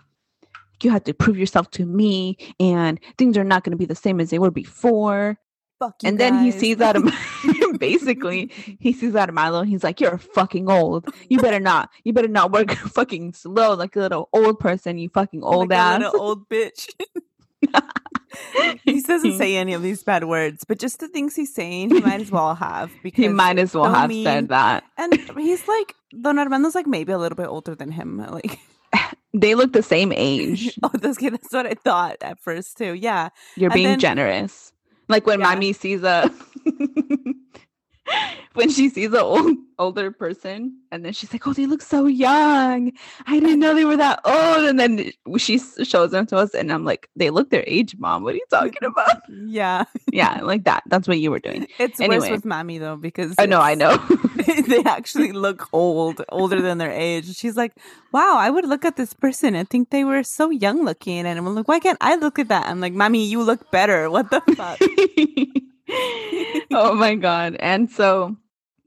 [0.83, 3.95] you have to prove yourself to me and things are not going to be the
[3.95, 5.39] same as they were before.
[5.79, 6.61] Fuck you and then he guys.
[6.61, 6.97] sees that
[7.81, 11.07] basically he sees Armando and he's like, You're fucking old.
[11.29, 15.09] You better not you better not work fucking slow like a little old person, you
[15.09, 16.13] fucking old like ass.
[16.15, 16.89] old bitch.
[18.85, 22.01] he doesn't say any of these bad words, but just the things he's saying, he
[22.01, 22.91] might as well have.
[23.03, 24.25] Because he might as well so have mean.
[24.25, 24.85] said that.
[24.97, 28.21] And he's like, Don Armando's like maybe a little bit older than him.
[28.21, 28.59] Uh, like,
[29.35, 30.79] They look the same age.
[30.83, 31.33] oh, that's good.
[31.35, 32.93] That's what I thought at first too.
[32.95, 34.73] Yeah, You're And being then- generous.
[35.09, 35.47] Like when Yeah.
[35.55, 36.31] mommy sees a
[38.55, 42.07] when she sees a old older person and then she's like, "Oh, they look so
[42.07, 42.93] young.
[43.27, 46.73] I didn't know they were that old." And then she shows them to us, and
[46.73, 48.23] I'm like, "They look their age, mom.
[48.23, 49.85] What are you talking about?" yeah.
[50.13, 50.83] yeah, like that.
[50.87, 51.67] That's what you were doing.
[51.79, 52.19] It's Anyway.
[52.21, 53.97] worse with mommy, though because I know, I know.
[54.69, 57.35] they actually look old, older than their age.
[57.37, 57.73] She's like,
[58.13, 61.39] "Wow, I would look at this person and think they were so young looking." And
[61.39, 64.11] I'm like, "Why can't I look at that?" I'm like, "Mommy, you look better.
[64.11, 64.79] What the fuck?"
[66.73, 67.57] oh my god.
[67.61, 68.37] And so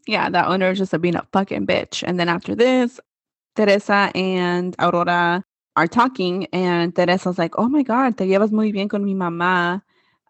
[0.08, 2.04] yeah, that owner is just a being a fucking bitch.
[2.06, 3.00] And then after this,
[3.56, 5.44] Teresa and Aurora
[5.76, 9.82] are talking, and Teresa's like, "Oh my god, te llevas muy bien con mi mamá,"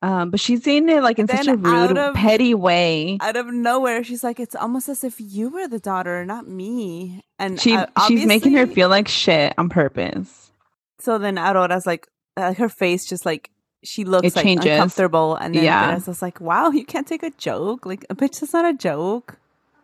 [0.02, 3.18] um, but she's saying it like in such a rude, of- petty way.
[3.22, 7.22] Out of nowhere, she's like, "It's almost as if you were the daughter, not me."
[7.38, 10.52] And She uh, she's making her feel like shit on purpose.
[11.00, 12.08] So then Aurora's like,
[12.38, 13.52] uh, her face just like
[13.86, 14.66] she looks It like changes.
[14.72, 15.86] uncomfortable, and then Yeah.
[15.88, 17.86] Teresa's like, "Wow, you can't take a joke.
[17.86, 19.38] Like, a bitch, that's not a joke."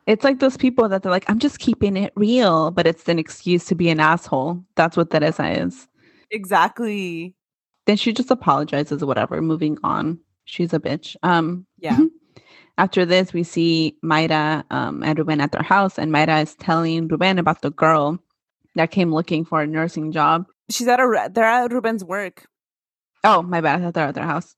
[0.08, 3.20] It's like those people that they're like, "I'm just keeping it real," but it's an
[3.20, 4.64] excuse to be an asshole.
[4.76, 5.88] That's what Teresa is.
[6.32, 7.36] Exactly.
[7.88, 12.00] then she just apologizes whatever moving on she's a bitch um Yeah.
[12.78, 17.08] after this we see mayra um and ruben at their house and mayra is telling
[17.08, 18.20] ruben about the girl
[18.76, 22.46] that came looking for a nursing job She's at a re- they're at Ruben's work.
[23.24, 24.56] Oh my bad i thought at their house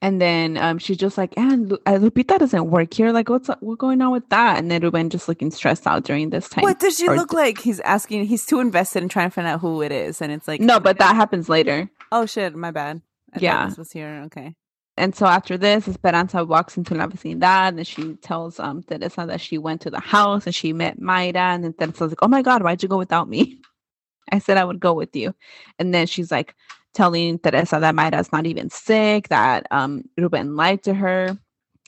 [0.00, 3.78] and then um she's just like and uh, lupita doesn't work here like what's what's
[3.78, 6.80] going on with that and then ruben just looking stressed out during this time What
[6.80, 7.58] does she or look like?
[7.58, 8.26] He's asking.
[8.26, 10.80] He's too invested in trying to find out who it is, and it's like no
[10.80, 13.00] but that happens later Oh shit, my bad.
[13.34, 13.66] I Yeah.
[13.68, 14.22] this was here.
[14.26, 14.54] Okay.
[14.98, 19.40] And so after this, Esperanza walks into La Vecindad and she tells um Teresa that
[19.40, 21.54] she went to the house and she met Mayra.
[21.54, 23.58] And then Teresa's like, Oh my God, why'd you go without me?
[24.32, 25.34] I said I would go with you.
[25.78, 26.54] And then she's like
[26.94, 31.36] telling Teresa that Mayra's not even sick, that um Ruben lied to her.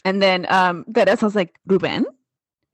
[0.04, 2.06] And then um Teresa's like, Ruben?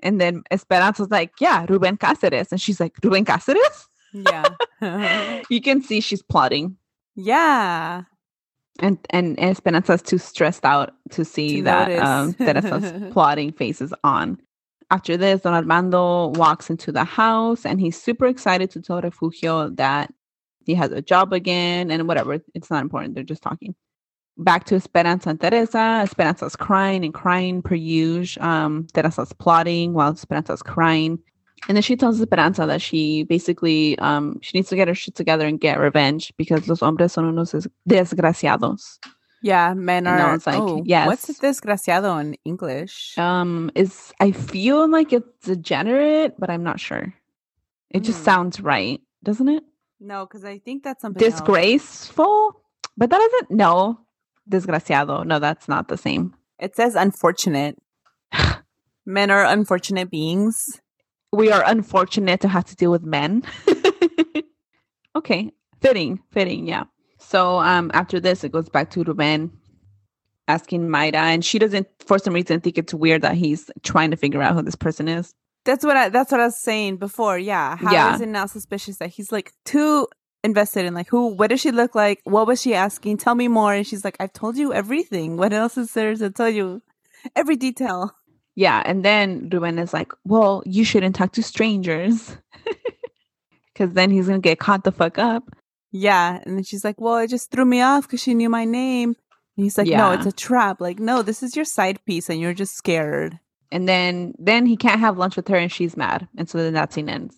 [0.02, 2.50] And then Esperanza's like, Yeah, Ruben Cáceres.
[2.52, 3.86] And she's like, Ruben Cáceres?
[4.12, 4.44] Yeah.
[5.50, 6.76] You can see she's plotting.
[7.16, 8.02] yeah.
[8.80, 14.38] And and Esperanza's too stressed out to see To that um, Teresa's plotting faces on.
[14.90, 19.68] After this, Don Armando walks into the house and he's super excited to tell Refugio
[19.70, 20.12] that
[20.66, 22.38] he has a job again and whatever.
[22.54, 23.14] It's not important.
[23.14, 23.74] They're just talking.
[24.38, 26.00] Back to Esperanza and Teresa.
[26.02, 28.42] Esperanza's crying and crying per usual.
[28.44, 31.18] Um, Teresa's plotting while Esperanza's crying.
[31.68, 35.14] And then she tells Esperanza that she basically um, she needs to get her shit
[35.14, 38.98] together and get revenge because los hombres son unos desgraciados.
[39.42, 40.36] Yeah, men are.
[40.38, 41.06] like, oh, yes.
[41.06, 43.16] What's desgraciado in English?
[43.18, 47.12] Um, is I feel like it's degenerate, but I'm not sure.
[47.90, 48.24] It just Hmm.
[48.24, 49.64] sounds right, doesn't it?
[50.00, 51.22] No, because I think that's something.
[51.22, 51.34] else.
[51.34, 52.60] Disgraceful,
[52.96, 53.50] but that doesn't.
[53.50, 54.00] No,
[54.48, 55.24] desgraciado.
[55.24, 56.34] No, that's not the same.
[56.58, 57.78] It says unfortunate.
[59.06, 60.80] men are unfortunate beings.
[61.32, 63.44] We are unfortunate to have to deal with men.
[65.16, 66.66] okay, fitting, fitting.
[66.66, 66.84] Yeah.
[67.18, 69.52] So um, after this, it goes back to Ruben
[70.48, 74.16] asking Mayra, and she doesn't, for some reason, think it's weird that he's trying to
[74.16, 75.32] figure out who this person is.
[75.64, 76.08] That's what I.
[76.08, 77.38] That's what I was saying before.
[77.38, 77.76] Yeah.
[77.76, 78.22] How is Yeah.
[78.22, 80.06] it not suspicious that he's like too
[80.42, 81.28] invested in like who?
[81.34, 82.20] What does she look like?
[82.24, 83.18] What was she asking?
[83.18, 83.74] Tell me more.
[83.74, 85.36] And she's like, I've told you everything.
[85.36, 86.82] What else is there to tell you?
[87.36, 88.12] Every detail.
[88.56, 92.36] Yeah, and then Ruben is like, "Well, you shouldn't talk to strangers,
[93.72, 95.44] because then he's gonna get caught the fuck up."
[95.92, 96.38] Yeah.
[96.44, 99.08] And then she's like, Well, it just threw me off because she knew my name.
[99.56, 100.80] And he's like, No, it's a trap.
[100.80, 103.38] Like, no, this is your side piece, and you're just scared.
[103.72, 106.74] And then then he can't have lunch with her, and she's mad, and so then
[106.74, 107.36] that scene ends.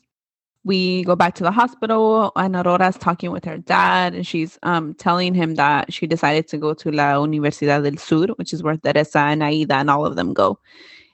[0.64, 4.95] We go back to the hospital, and Aurora's talking with her dad, and she's um
[4.95, 8.77] telling him that she decided to go to La Universidad del Sur, which is where
[8.77, 10.59] Teresa and Aida and all of them go,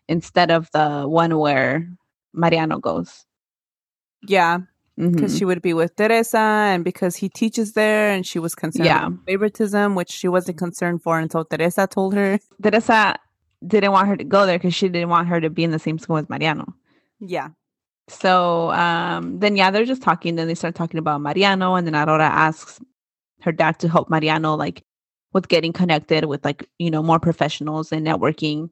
[0.07, 1.89] instead of the one where
[2.33, 3.25] Mariano goes.
[4.27, 4.59] Yeah.
[4.97, 8.87] Because she would be with Teresa and because he teaches there and she was concerned
[8.87, 9.09] Yeah.
[9.27, 12.41] favoritism, which she wasn't concerned for until Teresa told her.
[12.61, 13.15] Teresa
[13.67, 15.79] didn't want her to go there because she didn't want her to be in the
[15.79, 16.75] same school as Mariano.
[17.21, 17.49] Yeah.
[18.09, 20.37] So um, then, yeah, they're just talking.
[20.37, 22.81] Then they start talking about Mariano, and then Aurora asks
[23.43, 24.83] her dad to help Mariano, like
[25.33, 28.71] with getting connected with like you know more professionals and networking.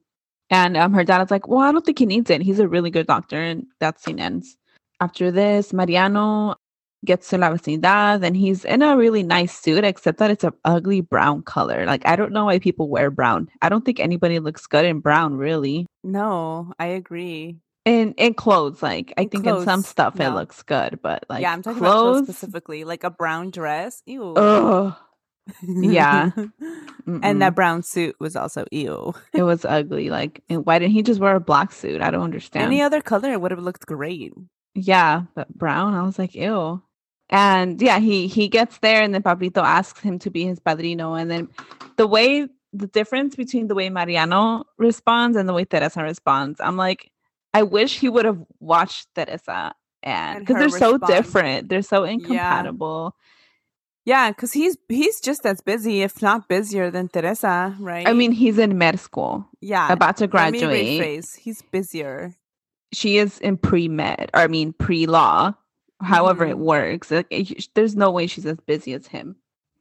[0.48, 2.40] And um, her dad is like, "Well, I don't think he needs it.
[2.40, 4.56] He's a really good doctor." And that scene ends.
[5.00, 6.56] After this, Mariano
[7.04, 10.52] gets to La Vecindad, and he's in a really nice suit, except that it's an
[10.64, 11.84] ugly brown color.
[11.86, 13.48] Like I don't know why people wear brown.
[13.62, 15.86] I don't think anybody looks good in brown, really.
[16.04, 17.58] No, I agree.
[17.84, 21.24] In in clothes, like I In think in some clothes, stuff it looks good, but
[21.28, 22.22] like yeah, I'm talking about clothes clothes.
[22.22, 24.02] specifically, like a brown dress.
[24.06, 24.34] Ew.
[24.36, 24.94] Ugh,
[25.62, 26.30] yeah.
[27.22, 29.14] and that brown suit was also ew.
[29.34, 30.10] it was ugly.
[30.10, 32.02] Like, why didn't he just wear a black suit?
[32.02, 32.64] I don't understand.
[32.64, 34.32] Any other color would have looked great.
[34.76, 35.94] Yeah, but brown.
[35.94, 36.82] I was like, ew.
[37.28, 41.14] And yeah, he he gets there, and then Pablito asks him to be his padrino,
[41.14, 41.48] and then
[41.96, 46.76] the way the difference between the way Mariano responds and the way Teresa responds, I'm
[46.76, 47.10] like,
[47.54, 52.04] I wish he would have watched Teresa and And because they're so different, they're so
[52.04, 53.16] incompatible.
[54.04, 58.06] Yeah, because he's he's just as busy, if not busier, than Teresa, right?
[58.06, 59.92] I mean, he's in med school, yeah.
[59.92, 61.00] about to Let me graduate.
[61.00, 61.36] rephrase.
[61.36, 62.34] He's busier.
[62.96, 65.52] She is in pre med, or I mean pre law.
[66.00, 66.50] However, Mhm.
[66.50, 67.10] it works.
[67.10, 69.36] Like, it- there's no way she's as busy as him.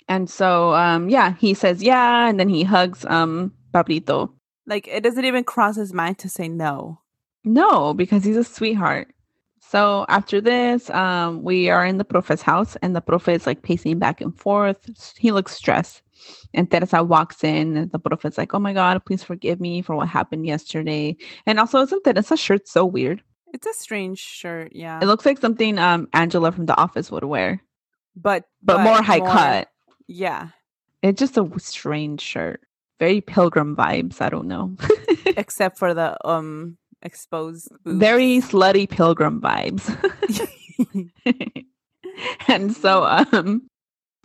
[0.09, 4.31] And so, um, yeah, he says yeah, and then he hugs um Pablito.
[4.67, 6.99] Like it doesn't even cross his mind to say no.
[7.45, 9.07] No, because he's a sweetheart.
[9.61, 13.61] So after this, um, we are in the profe's house, and the profe is like
[13.63, 14.77] pacing back and forth.
[15.17, 16.01] He looks stressed.
[16.53, 19.81] And Teresa walks in, and the profe is like, "Oh my God, please forgive me
[19.81, 23.23] for what happened yesterday." And also, isn't Teresa's shirt so weird?
[23.53, 24.99] It's a strange shirt, yeah.
[25.01, 27.61] It looks like something um Angela from The Office would wear,
[28.15, 29.69] but but, more high cut.
[30.07, 30.49] Yeah.
[31.01, 32.61] It's just a strange shirt.
[32.99, 34.21] Very pilgrim vibes.
[34.21, 34.75] I don't know.
[35.25, 37.99] Except for the um exposed boobs.
[37.99, 39.85] Very slutty pilgrim vibes.
[42.47, 43.67] and so um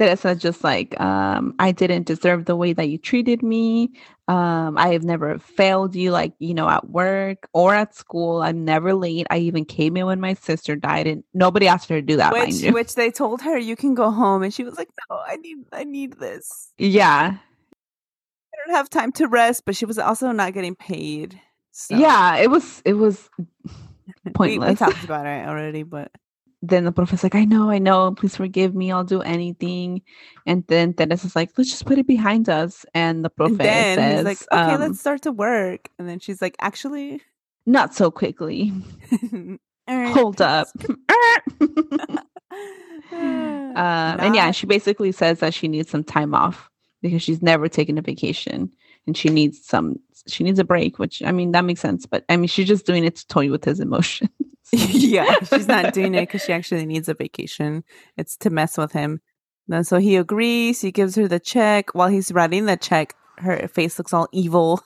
[0.00, 3.92] Teresa just like um I didn't deserve the way that you treated me.
[4.28, 8.42] Um I have never failed you like you know at work or at school.
[8.42, 9.26] I'm never late.
[9.30, 12.32] I even came in when my sister died and nobody asked her to do that
[12.32, 15.36] which which they told her you can go home and she was like, No, I
[15.36, 16.72] need I need this.
[16.78, 17.36] yeah.
[18.52, 21.40] I don't have time to rest, but she was also not getting paid.
[21.72, 23.28] So Yeah, it was it was
[24.38, 26.10] we, we talked about it already, but
[26.62, 30.02] then the professor's like, I know, I know, please forgive me, I'll do anything.
[30.46, 32.84] And then Dennis is like, let's just put it behind us.
[32.94, 35.88] And the profe and says, he's like, Okay, um, let's start to work.
[35.98, 37.22] And then she's like, Actually
[37.66, 38.72] not so quickly.
[39.88, 40.68] Hold up.
[43.12, 46.70] um, and yeah, she basically says that she needs some time off
[47.02, 48.70] because she's never taken a vacation
[49.06, 49.96] and she needs some
[50.26, 52.84] she needs a break which i mean that makes sense but i mean she's just
[52.84, 54.30] doing it to toy with his emotions
[54.72, 57.84] yeah she's not doing it because she actually needs a vacation
[58.16, 59.20] it's to mess with him
[59.70, 63.66] and so he agrees he gives her the check while he's writing the check her
[63.68, 64.80] face looks all evil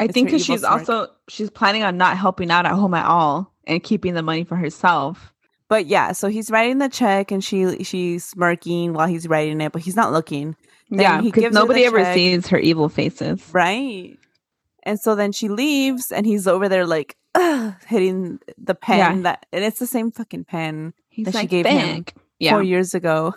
[0.00, 0.72] i it's think because she's smirk.
[0.72, 4.44] also she's planning on not helping out at home at all and keeping the money
[4.44, 5.32] for herself
[5.68, 9.72] but yeah so he's writing the check and she she's smirking while he's writing it
[9.72, 10.56] but he's not looking
[10.90, 12.14] then yeah, because nobody ever check.
[12.14, 13.42] sees her evil faces.
[13.52, 14.18] Right.
[14.84, 17.16] And so then she leaves and he's over there like
[17.86, 19.22] hitting the pen yeah.
[19.22, 22.04] that and it's the same fucking pen he's that like, she gave him
[22.38, 22.52] yeah.
[22.52, 23.34] four years ago.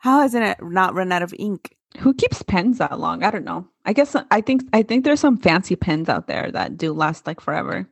[0.00, 1.76] How hasn't it not run out of ink?
[1.98, 3.22] Who keeps pens that long?
[3.22, 3.68] I don't know.
[3.84, 7.26] I guess I think I think there's some fancy pens out there that do last
[7.26, 7.88] like forever.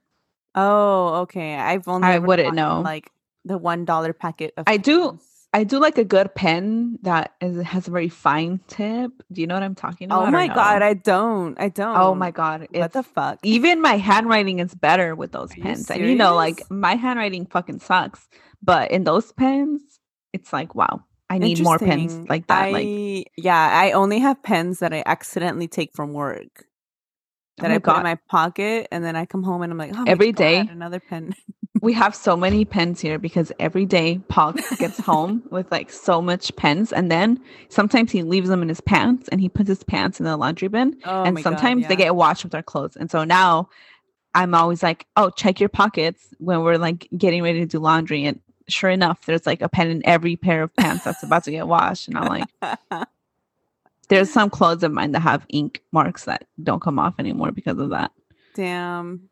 [0.55, 1.55] Oh, okay.
[1.55, 3.11] I've only I wouldn't know like
[3.45, 4.85] the one dollar packet of I pens.
[4.85, 5.19] do
[5.55, 9.12] I do like a good pen that is, has a very fine tip.
[9.31, 10.29] Do you know what I'm talking oh about?
[10.29, 10.55] Oh my no?
[10.55, 11.61] god, I don't.
[11.61, 11.97] I don't.
[11.97, 13.38] Oh my god, what the fuck?
[13.43, 15.91] Even my handwriting is better with those Are pens.
[15.91, 18.29] You and you know, like my handwriting fucking sucks,
[18.62, 19.83] but in those pens,
[20.33, 21.05] it's like wow.
[21.29, 22.65] I need more pens like that.
[22.65, 26.65] I, like yeah, I only have pens that I accidentally take from work
[27.59, 27.97] oh that oh I put God.
[27.99, 31.01] in my pocket, and then I come home and I'm like, oh every day another
[31.01, 31.35] pen.
[31.83, 36.23] we have so many pens here because every day Paul gets home with like so
[36.23, 39.83] much pens, and then sometimes he leaves them in his pants, and he puts his
[39.83, 41.88] pants in the laundry bin, oh and sometimes God, yeah.
[41.88, 43.68] they get washed with our clothes, and so now
[44.33, 48.25] I'm always like, oh, check your pockets when we're like getting ready to do laundry,
[48.25, 51.51] and sure enough, there's like a pen in every pair of pants that's about to
[51.51, 53.09] get washed, and I'm like.
[54.09, 57.79] There's some clothes of mine that have ink marks that don't come off anymore because
[57.79, 58.11] of that.
[58.55, 59.31] Damn.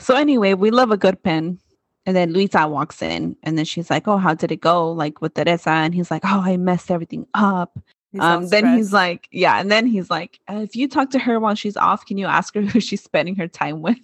[0.00, 1.60] So anyway, we love a good pen.
[2.08, 4.90] And then Luisa walks in and then she's like, Oh, how did it go?
[4.90, 5.68] Like with Teresa.
[5.68, 7.78] And he's like, Oh, I messed everything up.
[8.18, 9.60] Um, then he's like, Yeah.
[9.60, 12.24] And then he's like, uh, If you talk to her while she's off, can you
[12.24, 13.98] ask her who she's spending her time with?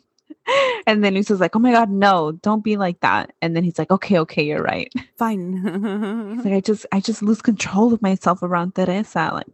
[0.87, 3.33] and then Luisa's like, Oh my God, no, don't be like that.
[3.41, 4.93] And then he's like, Okay, okay, you're right.
[5.17, 6.35] Fine.
[6.37, 9.31] he's like, I just I just lose control of myself around Teresa.
[9.33, 9.47] Like,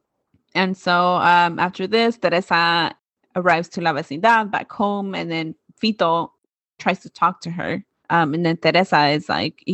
[0.57, 2.97] and so um, after this, Teresa
[3.37, 6.31] arrives to La Vecindad back home, and then Fito
[6.81, 7.85] tries to talk to her.
[8.11, 9.65] Um, and then Teresa is like,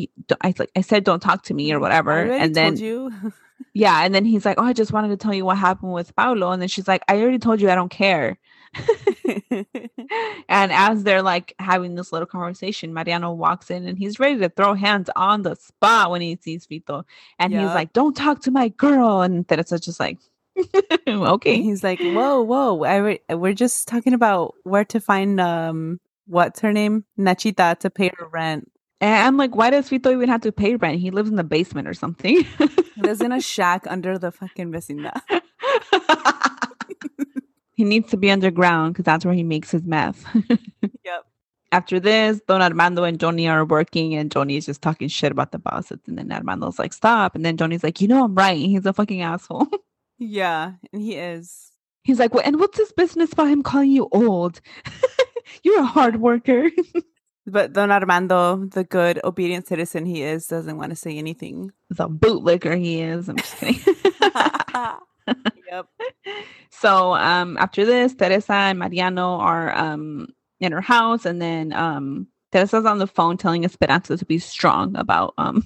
[0.43, 2.31] I, like, I said, don't talk to me or whatever.
[2.31, 3.11] and then, you.
[3.73, 4.05] yeah.
[4.05, 6.53] And then he's like, oh, I just wanted to tell you what happened with Paulo.
[6.53, 8.39] And then she's like, I already told you I don't care.
[9.51, 14.51] and as they're like having this little conversation, Mariano walks in and he's ready to
[14.51, 17.05] throw hands on the spot when he sees Fito.
[17.39, 19.23] And he's like, Don't talk to my girl.
[19.23, 20.19] And Teresa's just like,
[21.07, 21.63] okay.
[21.63, 22.85] He's like, whoa, whoa.
[22.85, 27.05] I re- we're just talking about where to find um what's her name?
[27.19, 28.71] Nachita to pay her rent.
[29.01, 30.99] And I'm like, why does Fito even have to pay rent?
[30.99, 32.45] He lives in the basement or something.
[32.45, 35.21] he lives in a shack under the fucking vecindad.
[37.73, 40.25] he needs to be underground because that's where he makes his meth.
[41.05, 41.27] yep.
[41.73, 45.53] After this, Don Armando and Johnny are working, and Johnny is just talking shit about
[45.53, 45.99] the bosses.
[46.07, 47.35] And then Armando's like, stop.
[47.35, 48.57] And then Johnny's like, you know, I'm right.
[48.57, 49.69] He's a fucking asshole.
[50.19, 51.73] Yeah, and he is.
[52.03, 54.63] He's like, well, and what's this business about him calling you old?
[55.63, 56.71] You're a hard worker.
[57.47, 61.73] but Don Armando, the good, obedient citizen he is, doesn't want to say anything.
[61.91, 63.29] The bootlicker he is.
[63.29, 63.81] I'm just kidding.
[65.71, 65.87] yep.
[66.71, 70.29] So um, after this, Teresa and Mariano are um,
[70.61, 74.95] in her house, and then um, Teresa's on the phone telling Esperanza to be strong
[74.95, 75.65] about um,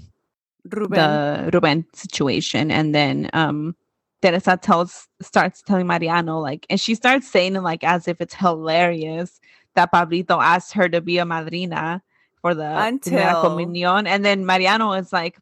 [0.70, 0.96] Ruben.
[0.96, 3.74] the Ruben situation, and then um,
[4.22, 8.34] Teresa tells starts telling Mariano like, and she starts saying it like as if it's
[8.34, 9.40] hilarious
[9.74, 12.02] that Pablito asked her to be a madrina
[12.40, 13.18] for the Until...
[13.18, 15.38] comunión, and then Mariano is like,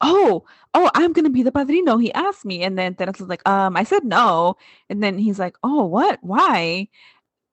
[0.00, 0.44] "Oh,
[0.74, 3.84] oh, I'm gonna be the padrino." He asked me, and then Teresa's like, "Um, I
[3.84, 4.56] said no,"
[4.88, 6.18] and then he's like, "Oh, what?
[6.22, 6.88] Why?"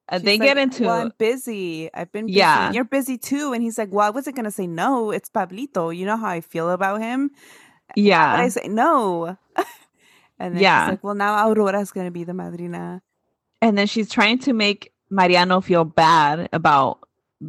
[0.09, 0.83] Uh, they like, get into.
[0.83, 1.89] Well, I'm busy.
[1.93, 2.39] I've been busy.
[2.39, 3.53] Yeah, you're busy too.
[3.53, 5.11] And he's like, "Well, I wasn't gonna say no.
[5.11, 5.95] It's Pablito.
[5.95, 7.31] You know how I feel about him."
[7.95, 9.37] Yeah, but I say no.
[10.39, 10.89] And then yeah.
[10.89, 13.01] like, well, now Aurora's going to be the madrina.
[13.61, 16.99] And then she's trying to make Mariano feel bad about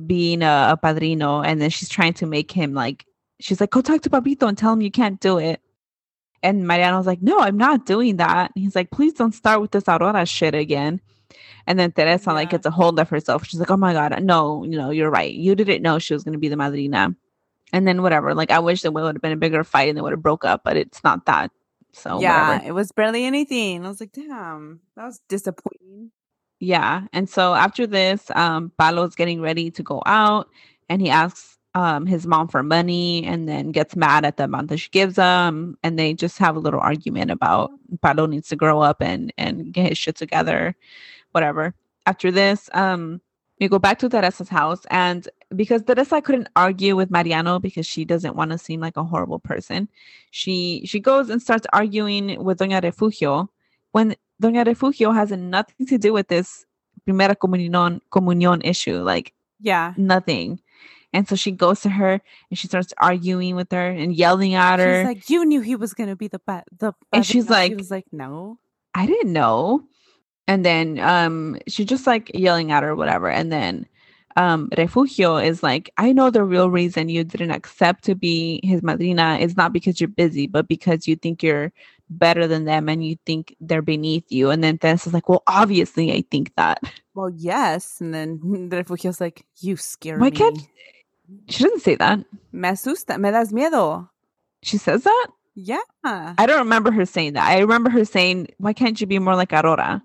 [0.06, 1.40] being a, a padrino.
[1.40, 3.06] And then she's trying to make him like,
[3.40, 5.60] she's like, go talk to Pablito and tell him you can't do it.
[6.42, 8.52] And Mariano's like, no, I'm not doing that.
[8.54, 11.00] And he's like, please don't start with this Aurora shit again.
[11.66, 12.34] And then Teresa yeah.
[12.34, 13.46] like gets a hold of herself.
[13.46, 15.32] She's like, oh my God, no, you know, you're right.
[15.32, 17.14] You didn't know she was going to be the madrina.
[17.72, 20.02] And then whatever, like I wish there would have been a bigger fight and they
[20.02, 21.50] would have broke up, but it's not that.
[21.92, 22.68] So yeah, whatever.
[22.68, 23.84] it was barely anything.
[23.84, 26.10] I was like, damn, that was disappointing.
[26.64, 27.02] Yeah.
[27.12, 28.72] And so after this, um,
[29.16, 30.48] getting ready to go out
[30.88, 34.68] and he asks um, his mom for money and then gets mad at the amount
[34.68, 35.76] that she gives him.
[35.82, 39.74] And they just have a little argument about Paulo needs to grow up and, and
[39.74, 40.74] get his shit together,
[41.32, 41.74] whatever.
[42.06, 43.20] After this, um,
[43.60, 44.86] we go back to Teresa's house.
[44.90, 49.04] And because Teresa couldn't argue with Mariano because she doesn't want to seem like a
[49.04, 49.88] horrible person,
[50.30, 53.50] she she goes and starts arguing with Doña Refugio
[53.92, 56.64] when Doña Refugio has nothing to do with this
[57.06, 58.98] Primera Comunión, comunión issue.
[59.02, 60.60] Like, yeah, nothing.
[61.12, 62.20] And so she goes to her
[62.50, 65.02] and she starts arguing with her and yelling at her.
[65.02, 67.76] She's like, "You knew he was gonna be the ba- the." And she's like, "She
[67.76, 68.58] was like, no,
[68.94, 69.84] I didn't know."
[70.48, 73.30] And then um, she's just like yelling at her, whatever.
[73.30, 73.86] And then
[74.36, 78.82] um, Refugio is like, I know the real reason you didn't accept to be his
[78.82, 81.72] madrina is not because you're busy, but because you think you're
[82.10, 84.50] better than them and you think they're beneath you.
[84.50, 86.82] And then Teresa's like, Well, obviously, I think that.
[87.14, 88.00] Well, yes.
[88.00, 90.36] And then Refugio's like, You scare Why me.
[90.36, 90.58] can't
[91.48, 92.18] she doesn't say that?
[92.52, 94.08] Me asusta, me das miedo.
[94.62, 95.28] She says that?
[95.54, 95.78] Yeah.
[96.04, 97.48] I don't remember her saying that.
[97.48, 100.02] I remember her saying, Why can't you be more like Aurora?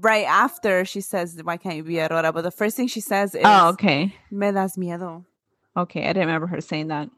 [0.00, 2.32] Right after she says, Why can't you be Aurora?
[2.32, 4.14] But the first thing she says is, Oh, okay.
[4.30, 5.24] Me das miedo.
[5.76, 7.10] Okay, I didn't remember her saying that.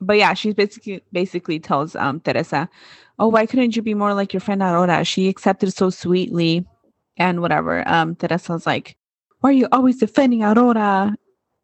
[0.00, 2.68] But yeah, she basically basically tells um Teresa,
[3.18, 5.04] "Oh, why couldn't you be more like your friend Aurora?
[5.04, 6.66] She accepted so sweetly,
[7.16, 8.96] and whatever." Um, Teresa's like,
[9.40, 11.16] "Why are you always defending Aurora?"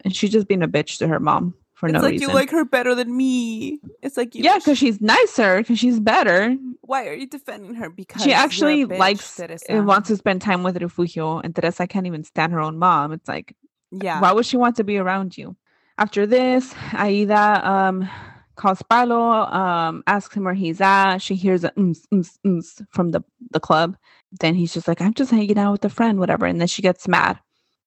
[0.05, 2.29] And she's just being a bitch to her mom for it's no like reason.
[2.29, 3.81] you like her better than me.
[4.03, 6.55] It's like you yeah, because she's nicer, because she's better.
[6.83, 7.91] why are you defending her?
[7.91, 9.67] Because She actually likes Teresa.
[9.69, 13.11] and wants to spend time with Refugio, and Teresa can't even stand her own mom.
[13.11, 13.57] It's like,
[13.91, 14.21] Yeah.
[14.21, 15.57] Why would she want to be around you?
[15.99, 18.09] After this, Aida um,
[18.55, 19.21] calls Paulo,
[19.61, 21.19] um, asks him where he's at.
[21.19, 23.97] She hears a ums, ums, ums from the, the club.
[24.41, 26.47] Then he's just like, I'm just hanging out with a friend, whatever.
[26.47, 27.41] And then she gets mad.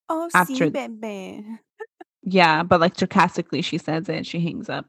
[0.10, 1.58] oh, after- sí.
[2.26, 4.86] Yeah, but like sarcastically, she says it she hangs up.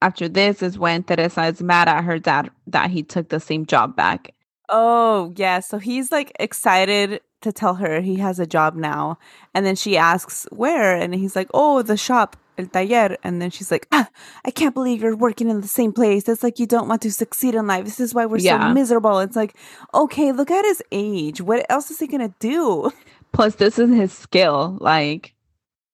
[0.00, 3.66] After this is when Teresa is mad at her dad that he took the same
[3.66, 4.32] job back.
[4.68, 5.60] Oh, yeah.
[5.60, 9.18] So he's like excited to tell her he has a job now.
[9.54, 10.94] And then she asks where.
[10.94, 13.16] And he's like, oh, the shop, el taller.
[13.24, 14.08] And then she's like, ah,
[14.44, 16.28] I can't believe you're working in the same place.
[16.28, 17.84] It's like you don't want to succeed in life.
[17.86, 18.68] This is why we're Yeah.
[18.68, 19.18] so miserable.
[19.20, 19.56] It's like,
[19.94, 21.40] okay, look at his age.
[21.40, 22.90] What else is he going to do?
[23.32, 24.76] Plus, this is his skill.
[24.80, 25.34] Like,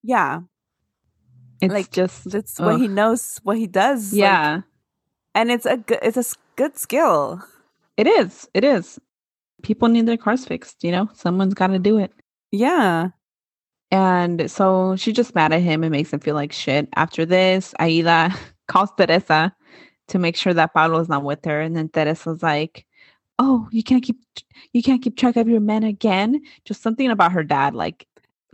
[0.03, 0.41] Yeah.
[1.61, 4.13] It's Like, just, That's what he knows, what he does.
[4.13, 4.61] like- yeah,
[5.35, 6.25] and it's a good, it's a
[6.57, 7.43] good skill.
[7.97, 8.49] it is.
[8.55, 8.99] It is.
[9.63, 11.09] People need their cars fixed, you know?
[11.15, 12.13] Someone's got to do it.
[12.53, 13.09] Yeah.
[13.91, 16.89] And so she's just mad at him and makes him feel like shit.
[16.97, 18.35] After this, Aida
[18.69, 19.55] calls Teresa
[20.09, 21.61] to make sure that Pablo is not with her.
[21.61, 22.87] And then Teresa's like,
[23.39, 24.19] Oh, you can't keep
[24.73, 26.41] you can't keep track of your men again.
[26.65, 28.07] Just something about her dad, like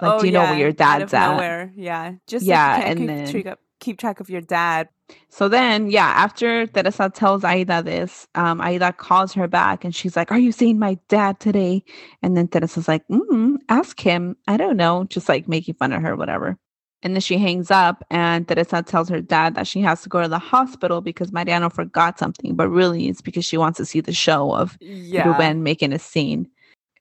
[0.03, 1.33] like oh, do you know where your dad's at?
[1.33, 1.73] nowhere.
[1.77, 2.13] Yeah.
[2.27, 4.89] Just Yeah, like you can't and keep, then- track of, keep track of your dad.
[5.29, 10.15] So then, yeah, after Teresa tells Aida this, um, Aida calls her back and she's
[10.15, 11.83] like, Are you seeing my dad today?
[12.23, 14.37] And then Teresa's like, mm, Ask him.
[14.47, 15.05] I don't know.
[15.11, 16.57] Just like making fun of her, whatever.
[17.03, 20.21] And then she hangs up and Teresa tells her dad that she has to go
[20.23, 24.01] to the hospital because Mariano forgot something, but really it's because she wants to see
[24.01, 25.27] the show of Yeah.
[25.27, 26.47] Ruben making a scene.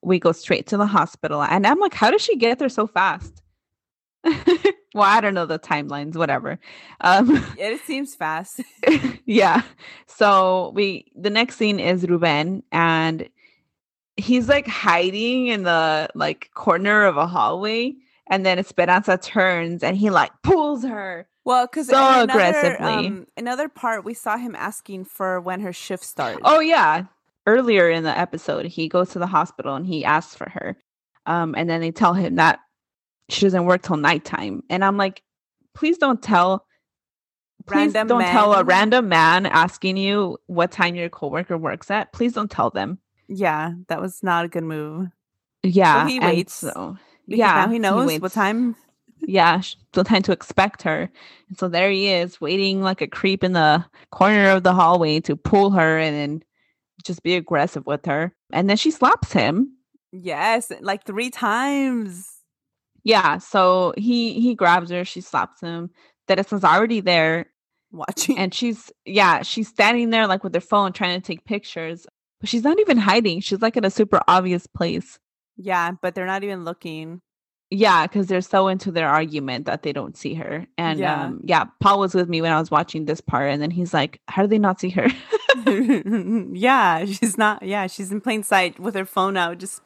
[0.02, 1.42] We go straight to the hospital.
[1.44, 3.42] And I'm like, How did she get there so fast?
[4.24, 6.60] well, I don't know the timelines, whatever.
[7.02, 8.62] Um, It seems fast.
[9.26, 9.62] yeah.
[10.08, 13.30] So we the next scene is Ruben and
[14.18, 17.94] he's like hiding in the like corner of a hallway
[18.28, 21.28] and then Esperanza turns and he like pulls her.
[21.46, 23.08] Well, because So another, aggressively.
[23.08, 26.42] um, another part we saw him asking for when her shift starts.
[26.44, 27.06] Oh yeah.
[27.48, 30.78] Earlier in the episode, he goes to the hospital and he asks for her.
[31.26, 32.60] Um and then they tell him that
[33.30, 34.64] she doesn't work till nighttime.
[34.70, 35.22] And I'm like,
[35.76, 36.66] please don't tell
[37.68, 42.12] please Random don't tell a random man asking you what time your coworker works at.
[42.14, 43.00] Please don't tell them.
[43.28, 45.08] yeah, that was not a good move.
[45.62, 46.08] Yeah.
[46.08, 48.76] he waits, So yeah, now he knows what time.
[49.22, 49.62] Yeah,
[49.92, 51.12] the time to expect her.
[51.50, 55.20] And so there he is, waiting like a creep in the corner of the hallway
[55.22, 56.44] to pull her and then
[57.04, 58.34] just be aggressive with her.
[58.52, 59.76] And then she slaps him.
[60.12, 62.28] Yes, like three times.
[63.04, 65.90] Yeah, so he he grabs her, she slaps him.
[66.28, 67.46] Teresa's already there,
[67.92, 68.38] Watching.
[68.38, 72.06] and she's yeah, she's standing there like with her phone trying to take pictures,
[72.40, 73.40] but she's not even hiding.
[73.40, 75.18] She's like in a super obvious place.
[75.58, 77.22] yeah, but they're not even looking.
[77.72, 80.66] Yeah, because they're so into their argument that they don't see her.
[80.78, 81.26] And Yeah.
[81.26, 83.94] um, yeah, Paul was with me when I was watching this part, and then he's
[83.94, 85.08] like, "How do they not see her?"
[86.54, 87.64] yeah, she's not.
[87.64, 89.82] Yeah, she's in plain sight with her phone out, just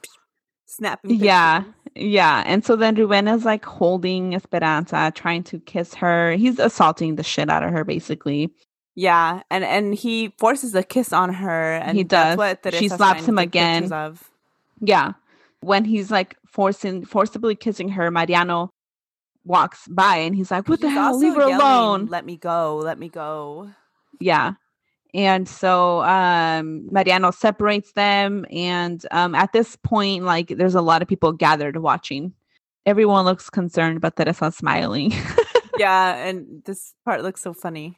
[0.65, 1.11] snapping.
[1.11, 1.73] yeah, pictures.
[1.95, 2.43] Yeah.
[2.45, 6.33] And so then Ruben is like holding Esperanza, trying to kiss her.
[6.33, 8.51] He's assaulting the shit out of her, basically.
[8.95, 12.37] Yeah, and and he forces a kiss on her, and He does.
[12.37, 13.91] That's what She slaps him again.
[14.79, 15.13] Yeah.
[15.61, 18.69] When he's like forcing forcibly kissing her, Mariano
[19.45, 21.17] walks by and he's like, What the hell?
[21.17, 22.05] Leave her yelling, alone.
[22.07, 22.77] Let me go.
[22.77, 23.69] Let me go.
[24.19, 24.53] Yeah.
[25.13, 31.01] And so um Mariano separates them and um at this point like there's a lot
[31.01, 32.33] of people gathered watching.
[32.85, 35.13] Everyone looks concerned but Teresa's smiling.
[35.77, 37.97] yeah, and this part looks so funny.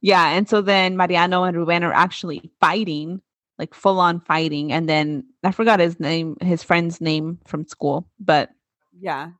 [0.00, 3.20] yeah, and so then Mariano and Ruben are actually fighting,
[3.58, 8.06] like full on fighting and then I forgot his name, his friend's name from school,
[8.20, 8.50] but
[8.98, 9.30] Yeah.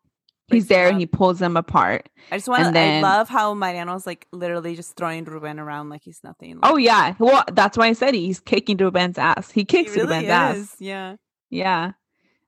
[0.48, 2.08] He's there and he pulls them apart.
[2.30, 2.80] I just want to.
[2.80, 6.58] I love how Mariano's like literally just throwing Ruben around like he's nothing.
[6.62, 7.14] Oh yeah.
[7.18, 9.50] Well, that's why I said he's kicking Ruben's ass.
[9.50, 10.76] He he kicks really Ruben's ass.
[10.78, 11.16] Yeah,
[11.50, 11.92] Yeah.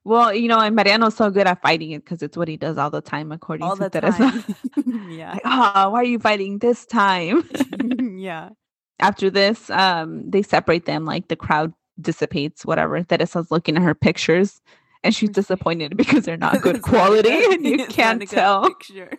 [0.03, 2.77] Well, you know, and Mariano's so good at fighting it because it's what he does
[2.77, 4.17] all the time, according all to the Teresa.
[4.17, 4.43] time.
[5.11, 7.43] yeah, like, oh, why are you fighting this time?
[8.17, 8.51] yeah.
[8.99, 13.03] After this, um, they separate them, like the crowd dissipates, whatever.
[13.03, 14.61] Teresa's looking at her pictures
[15.03, 18.67] and she's disappointed because they're not good It's not a quality and you can't tell.
[18.67, 19.11] Picture.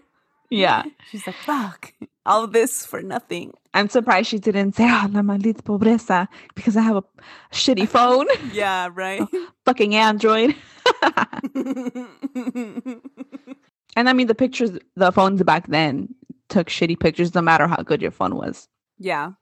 [0.51, 0.83] Yeah.
[1.11, 1.93] She's like, "Fuck,
[2.25, 6.81] all this for nothing." I'm surprised she didn't say, oh, la maldita pobreza, because I
[6.81, 7.05] have a
[7.53, 9.23] shitty phone, Yeah, right.
[9.67, 10.57] fucking Android.
[13.97, 16.15] And I mean, the pictures, the phones back then
[16.49, 18.69] took shitty pictures no matter how good your phone was.
[18.99, 19.33] yeah,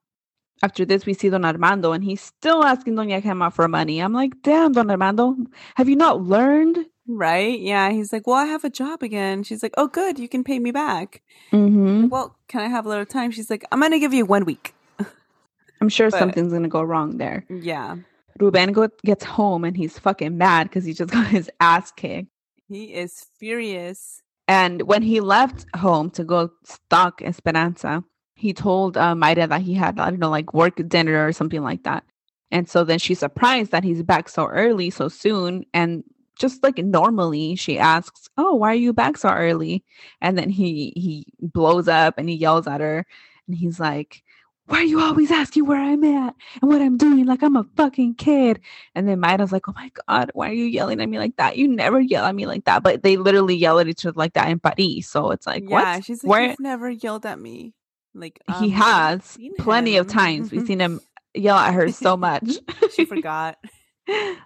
[0.63, 4.01] After this, we see Don Armando and he's still asking Doña Gemma for money.
[4.01, 5.37] I'm like, damn, Don Armando,
[5.77, 6.87] have you not learned?
[7.09, 7.61] right.
[7.61, 10.43] Yeah, he's like, "Well, I have a job again." She's like, "Oh, good, you can
[10.43, 12.09] pay me back." Mm-hmm.
[12.09, 13.31] Well, can I have a little time?
[13.31, 14.75] She's like, "I'm gonna give you one week."
[15.81, 17.45] I'm sure But- something's going to go wrong there.
[17.49, 17.97] Yeah,
[18.41, 22.29] Ruben go- gets home and he's fucking mad because he just got his ass kicked.
[22.67, 24.23] he is furious.
[24.49, 28.03] And when he left home to go stalk Esperanza,
[28.37, 31.63] he told uh, Mayra that he had, I don't know, like work dinner or something
[31.63, 32.05] like that.
[32.53, 35.65] And so then she's surprised that he's back so early, so soon.
[35.75, 36.05] And
[36.39, 39.83] just like normally, she asks, "Oh, why are you back so early?"
[40.21, 43.07] And then he he blows up and he yells at her,
[43.49, 44.23] and he's like,
[44.67, 47.25] "Why are you always asking where I'm at and what I'm doing?
[47.25, 48.61] Like I'm a fucking kid."
[48.95, 51.57] And then Maida's like, "Oh my god, why are you yelling at me like that?
[51.57, 54.35] You never yell at me like that." But they literally yell at each other like
[54.35, 55.09] that in Paris.
[55.09, 56.05] So it's like, yeah, what?
[56.05, 57.73] she's like, Where- "You've never yelled at me."
[58.17, 60.51] Like he um, has I've seen plenty of times.
[60.51, 61.01] We've seen him
[61.35, 62.51] yell at her so much.
[62.95, 63.59] she forgot.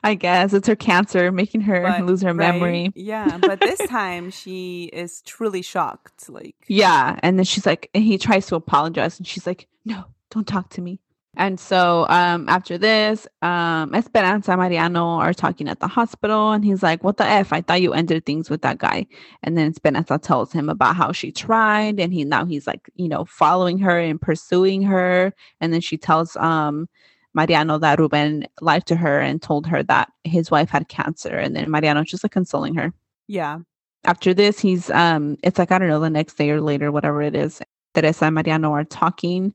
[0.03, 2.55] I guess it's her cancer making her but- lose her right?
[2.55, 2.93] memory.
[2.95, 6.31] Yeah, but this time she is truly shocked.
[6.31, 7.19] Like, Yeah.
[7.23, 10.71] And then she's like, and he tries to apologize, and she's like, no, don't talk
[10.71, 10.99] to me.
[11.37, 16.65] And so um, after this, um, Esperanza and Mariano are talking at the hospital, and
[16.65, 17.53] he's like, What the F?
[17.53, 19.07] I thought you ended things with that guy.
[19.43, 23.09] And then Esperanza tells him about how she tried, and he now he's like, you
[23.09, 25.33] know, following her and pursuing her.
[25.61, 26.89] And then she tells um,
[27.33, 31.37] Mariano that Ruben lied to her and told her that his wife had cancer.
[31.37, 32.93] And then Mariano's just like consoling her
[33.31, 33.61] yeah,
[34.05, 37.23] after this, he's um it's like I don't know, the next day or later, whatever
[37.23, 37.63] it is.
[37.95, 39.55] Teresa and Mariano are talking,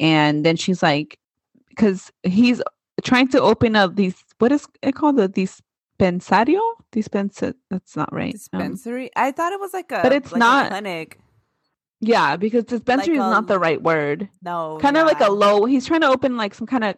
[0.00, 1.18] and then she's like,
[1.68, 2.62] because he's
[3.02, 5.60] trying to open up these what is it called the these
[5.98, 6.60] dispensario?
[6.92, 8.26] Dispensa that's not right.
[8.26, 9.10] Um, dispensary.
[9.16, 11.18] I thought it was like a, But it's like not- clinic.
[12.00, 14.28] yeah, because dispensary Like is a not the right word.
[14.42, 15.64] No, kind of like a low.
[15.64, 16.96] He's trying to open like some kind of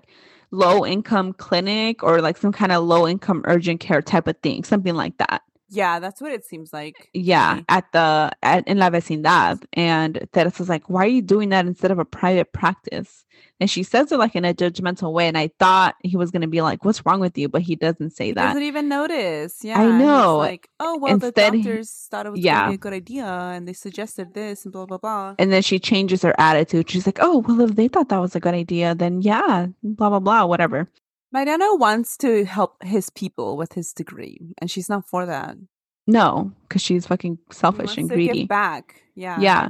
[0.50, 4.64] low income clinic or like some kind of low income urgent care type of thing,
[4.64, 5.42] something like that.
[5.74, 7.10] Yeah, that's what it seems like.
[7.12, 11.66] yeah at the at in la vecindad and teresa's like why are you doing that
[11.66, 13.24] instead of a private practice
[13.60, 16.42] and she says it like in a judgmental way and i thought he was going
[16.42, 18.28] to be like what's wrong with you but he doesn't say that.
[18.28, 19.52] He that doesn't even notice.
[19.64, 20.38] Yeah, I know.
[20.38, 22.60] Like, oh well, Instead, the he- doctors thought it was yeah.
[22.60, 25.34] gonna be a good idea, and they suggested this, and blah blah blah.
[25.38, 28.34] and then she changes her attitude she's like oh well if they thought that was
[28.36, 30.88] a good idea then yeah blah blah blah whatever
[31.34, 35.56] Mariano wants to help his people with his degree, and she's not for that.
[36.06, 39.02] no because she's fucking selfish and to greedy back.
[39.16, 39.68] Yeah, Yeah.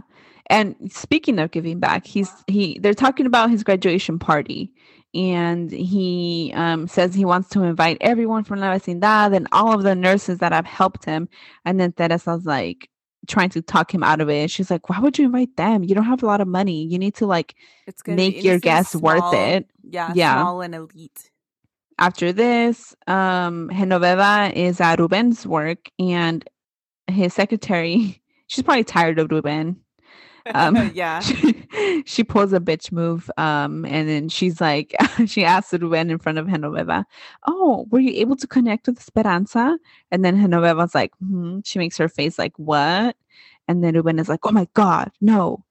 [0.51, 4.71] And speaking of giving back, he's he they're talking about his graduation party
[5.15, 9.85] and he um says he wants to invite everyone from La Vecindad and all of
[9.85, 11.29] the nurses that have helped him.
[11.65, 12.91] And then Teresa's like
[13.27, 14.51] trying to talk him out of it.
[14.51, 15.83] She's like, Why would you invite them?
[15.83, 16.85] You don't have a lot of money.
[16.85, 17.55] You need to like
[18.07, 19.67] make your guests worth it.
[19.83, 20.43] Yeah, Yeah.
[20.43, 21.31] small and elite.
[21.99, 26.49] After this, um Genoveva is at Ruben's work and
[27.07, 29.85] his secretary, she's probably tired of Ruben.
[30.53, 31.21] Um, yeah.
[31.75, 33.31] She, she pulls a bitch move.
[33.37, 34.95] Um, and then she's like,
[35.27, 37.05] she asks Ruben in front of Genoveva,
[37.47, 39.79] Oh, were you able to connect with Esperanza?
[40.11, 41.61] And then Genoveva's like, hmm.
[41.65, 43.17] She makes her face like, What?
[43.67, 45.65] And then Ruben is like, Oh my God, no.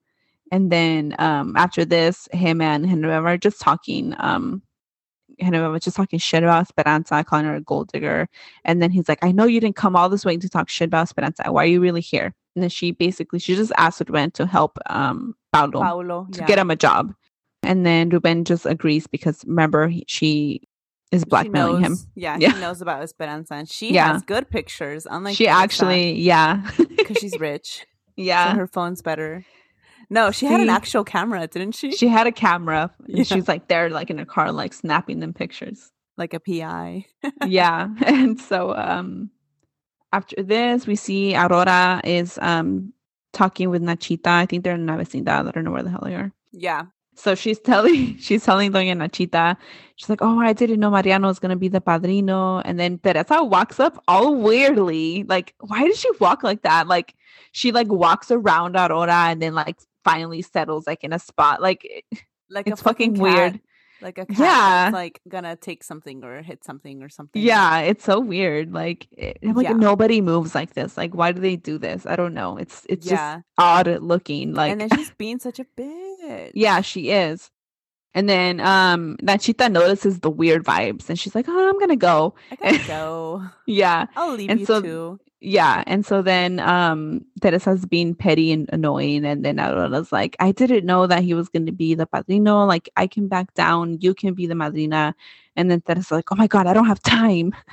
[0.51, 4.13] And then um, after this, him and Genoveva are just talking.
[4.19, 4.61] Um,
[5.41, 8.27] Genoveva was just talking shit about Esperanza, calling her a gold digger.
[8.65, 10.87] And then he's like, I know you didn't come all this way to talk shit
[10.87, 11.43] about Esperanza.
[11.51, 12.33] Why are you really here?
[12.55, 16.27] And then she basically, she just asked Ruben to help um, Paulo, Paulo.
[16.31, 16.45] to yeah.
[16.47, 17.13] get him a job.
[17.63, 20.61] And then Ruben just agrees because remember, he, she
[21.11, 21.97] is blackmailing him.
[22.15, 22.53] Yeah, Yeah.
[22.53, 24.13] she knows about Esperanza, and she Yeah.
[24.13, 25.07] has good pictures.
[25.09, 26.69] Unlike she actually, yeah.
[26.97, 27.85] because she's rich,
[28.17, 28.51] yeah.
[28.51, 29.45] so her phone's better.
[30.09, 31.91] No, she had an actual camera, didn't she?
[31.91, 33.23] she had a camera and Yeah.
[33.23, 35.91] she's like there, like in a car, like snapping them pictures.
[36.17, 37.05] like a PI.
[37.47, 37.89] yeah.
[38.05, 39.31] And so um
[40.11, 42.93] after this we see Aurora is um
[43.31, 44.27] talking with Nachita.
[44.27, 45.47] I think they're in La Vecindad.
[45.47, 46.31] I don't know where the hell they are.
[46.51, 46.83] Yeah,
[47.15, 49.57] So she's telling she's telling Doña Nachita,
[49.95, 52.59] she's like, Oh, I didn't know Mariano was gonna be the padrino.
[52.59, 55.23] And then Teresa walks up all weirdly.
[55.27, 56.87] Like, why does she walk like that?
[56.87, 57.15] Like
[57.53, 61.61] she like walks around Aurora and then like finally settles like in a spot.
[61.61, 62.05] Like
[62.49, 63.59] like it's a fucking, fucking weird.
[64.01, 64.89] Like a cat Yeah.
[64.91, 67.41] like gonna take something or hit something or something.
[67.41, 68.73] Yeah, it's so weird.
[68.73, 69.73] Like, it, like Yeah.
[69.73, 70.97] nobody moves like this.
[70.97, 72.05] Like, why do they do this?
[72.05, 72.57] I don't know.
[72.57, 73.35] It's it's yeah.
[73.37, 74.53] just odd looking.
[74.53, 76.51] Like, and then she's being such a bitch.
[76.53, 77.49] yeah, she is.
[78.13, 82.35] And then um Nachita notices the weird vibes, and she's like, "Oh, I'm gonna go."
[82.51, 83.43] I gotta go.
[83.65, 85.19] Yeah, I'll leave And you so- too.
[85.43, 85.83] Yeah.
[85.85, 90.85] And so then um Teresa's being petty and annoying, and then Aurora's like, "I didn't
[90.85, 92.65] know that he was gonna be the padrino.
[92.65, 93.97] Like, I can back down.
[94.01, 95.13] You can be the madrina."
[95.55, 97.53] And then Teresa's like, "Oh my god, I don't have time."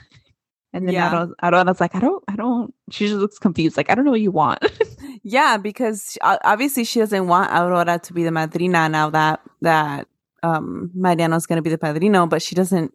[0.72, 1.10] And then Yeah.
[1.12, 4.12] Aurora- Aurora's like, "I don't, I don't." She just looks confused, like, "I don't know
[4.12, 4.60] what you want."
[5.22, 10.06] Yeah, because obviously she doesn't want Aurora to be the madrina now that that
[10.42, 12.94] um Mariano's gonna be the padrino, but she doesn't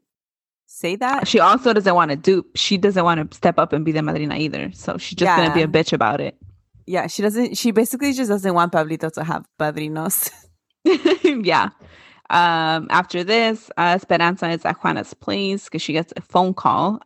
[0.76, 1.28] say that.
[1.28, 2.56] she also doesn't want to dupe.
[2.56, 4.72] She doesn't want to step up and be the madrina either.
[4.74, 6.38] So she's just gonna be a bitch about it.
[6.86, 7.58] Yeah, she doesn't.
[7.58, 10.32] She basically just doesn't want Pablito to have padrinos.
[11.44, 11.70] yeah.
[12.30, 17.00] Um, after this, uh, Esperanza is at Juana's place because she gets a phone call,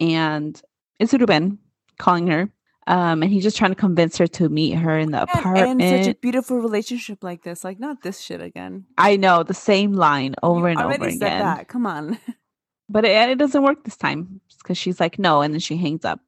[0.00, 0.60] and
[0.98, 1.58] it's Ruben
[1.98, 2.50] calling her.
[2.86, 5.82] Um, and he's just trying to convince her to meet her in the and, apartment.
[5.82, 8.86] and such a beautiful relationship like this, like not this shit again.
[8.96, 11.68] I know the same line over You and already over said again, That.
[11.68, 12.18] Come on.
[12.88, 16.04] but it, it doesn't work this time because she's like no, and then she hangs
[16.04, 16.20] up.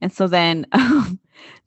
[0.00, 1.18] And so then um,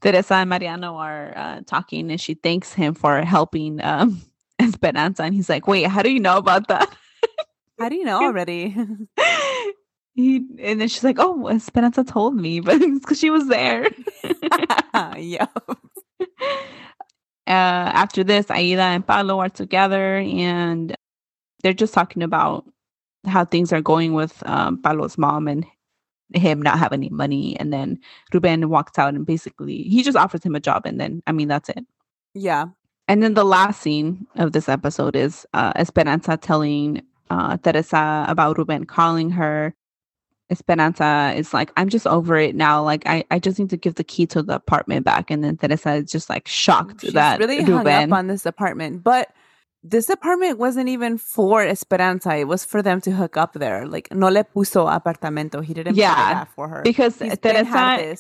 [0.02, 4.22] Teresa and Mariano are uh, talking, and she thanks him for helping um,
[4.60, 6.90] Esperanza, and he's like, "Wait, how do you know about that?"
[7.80, 8.76] How do you know already?
[10.14, 13.90] he and then she's like, "Oh, Esperanza told me, but it's because she was there."
[15.18, 15.48] yeah.
[16.20, 16.26] uh,
[17.46, 20.96] after this, Aida and Paulo are together, and
[21.62, 22.66] they're just talking about
[23.26, 25.66] how things are going with um, Paulo's mom and
[26.34, 27.58] him not having any money.
[27.60, 28.00] And then
[28.34, 31.48] Ruben walks out and basically he just offers him a job, and then I mean
[31.48, 31.86] that's it.
[32.34, 32.66] Yeah.
[33.08, 38.58] And then the last scene of this episode is uh, Esperanza telling uh, Teresa about
[38.58, 39.74] Ruben calling her.
[40.50, 42.84] Esperanza is like, I'm just over it now.
[42.84, 45.32] Like, I, I just need to give the key to the apartment back.
[45.32, 49.04] And then Teresa is just like shocked She's that really hung up on this apartment,
[49.04, 49.30] but
[49.84, 52.36] this apartment wasn't even for Esperanza.
[52.36, 53.86] It was for them to hook up there.
[53.88, 55.64] Like no le puso apartamento.
[55.64, 58.18] He didn't Yeah, buy that for her because He's Teresa,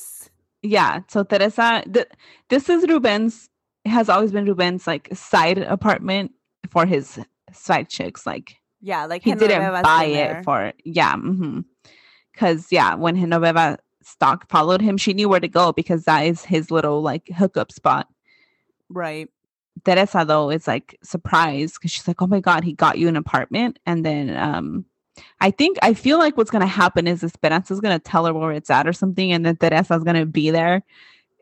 [0.61, 1.01] yeah.
[1.07, 2.07] So Teresa, th-
[2.49, 3.49] this is Ruben's,
[3.85, 6.31] has always been Ruben's like side apartment
[6.69, 7.19] for his
[7.51, 8.25] side chicks.
[8.25, 11.61] Like, Yeah, like he didn't buy it for yeah mm-hmm.
[12.33, 16.45] because yeah when Genoveva stock followed him she knew where to go because that is
[16.45, 18.07] his little like hookup spot
[18.89, 19.29] right.
[19.87, 23.15] Teresa though is like surprised because she's like oh my god he got you an
[23.15, 24.85] apartment and then um
[25.41, 28.51] I think I feel like what's gonna happen is Esperanza is gonna tell her where
[28.51, 30.83] it's at or something and then Teresa's gonna be there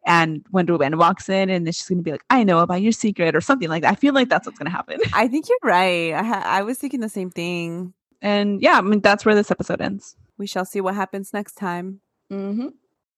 [0.06, 2.92] and when Ruben walks in and then she's gonna be like I know about your
[2.94, 5.58] secret or something like that I feel like that's what's gonna happen I think you're
[5.64, 6.14] right.
[6.14, 7.94] I ha- I was thinking the same thing.
[8.22, 11.56] and yeah I mean that's where this episode ends We shall see what happens next
[11.56, 12.02] time.
[12.32, 12.70] mm-hmm.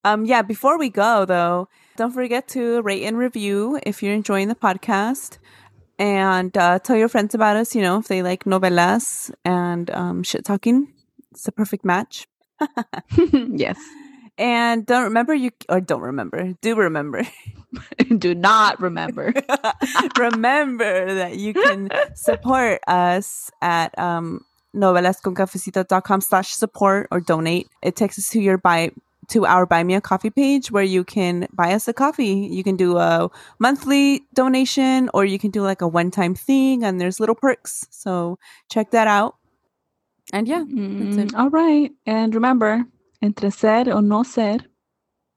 [0.07, 4.47] Um, yeah, before we go though, don't forget to rate and review if you're enjoying
[4.47, 5.37] the podcast.
[5.99, 10.23] And uh, tell your friends about us, you know, if they like novelas and um,
[10.23, 10.93] shit talking.
[11.31, 12.27] It's a perfect match.
[13.33, 13.77] yes
[14.37, 17.27] And don't remember you or don't remember, do remember.
[18.17, 19.33] do not remember.
[20.17, 24.45] remember that you can support us at um
[24.75, 27.67] novelasconcafecito.com slash support or donate.
[27.81, 28.91] It takes us to your buy
[29.29, 32.47] to our Buy Me a Coffee page where you can buy us a coffee.
[32.51, 36.83] You can do a monthly donation or you can do like a one time thing
[36.83, 37.87] and there's little perks.
[37.89, 39.35] So check that out.
[40.33, 41.91] And yeah, mm, all right.
[42.05, 42.85] And remember,
[43.21, 44.59] entre ser o no ser,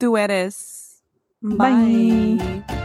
[0.01, 1.03] tú eres.
[1.43, 2.39] Bye.
[2.39, 2.77] Bye.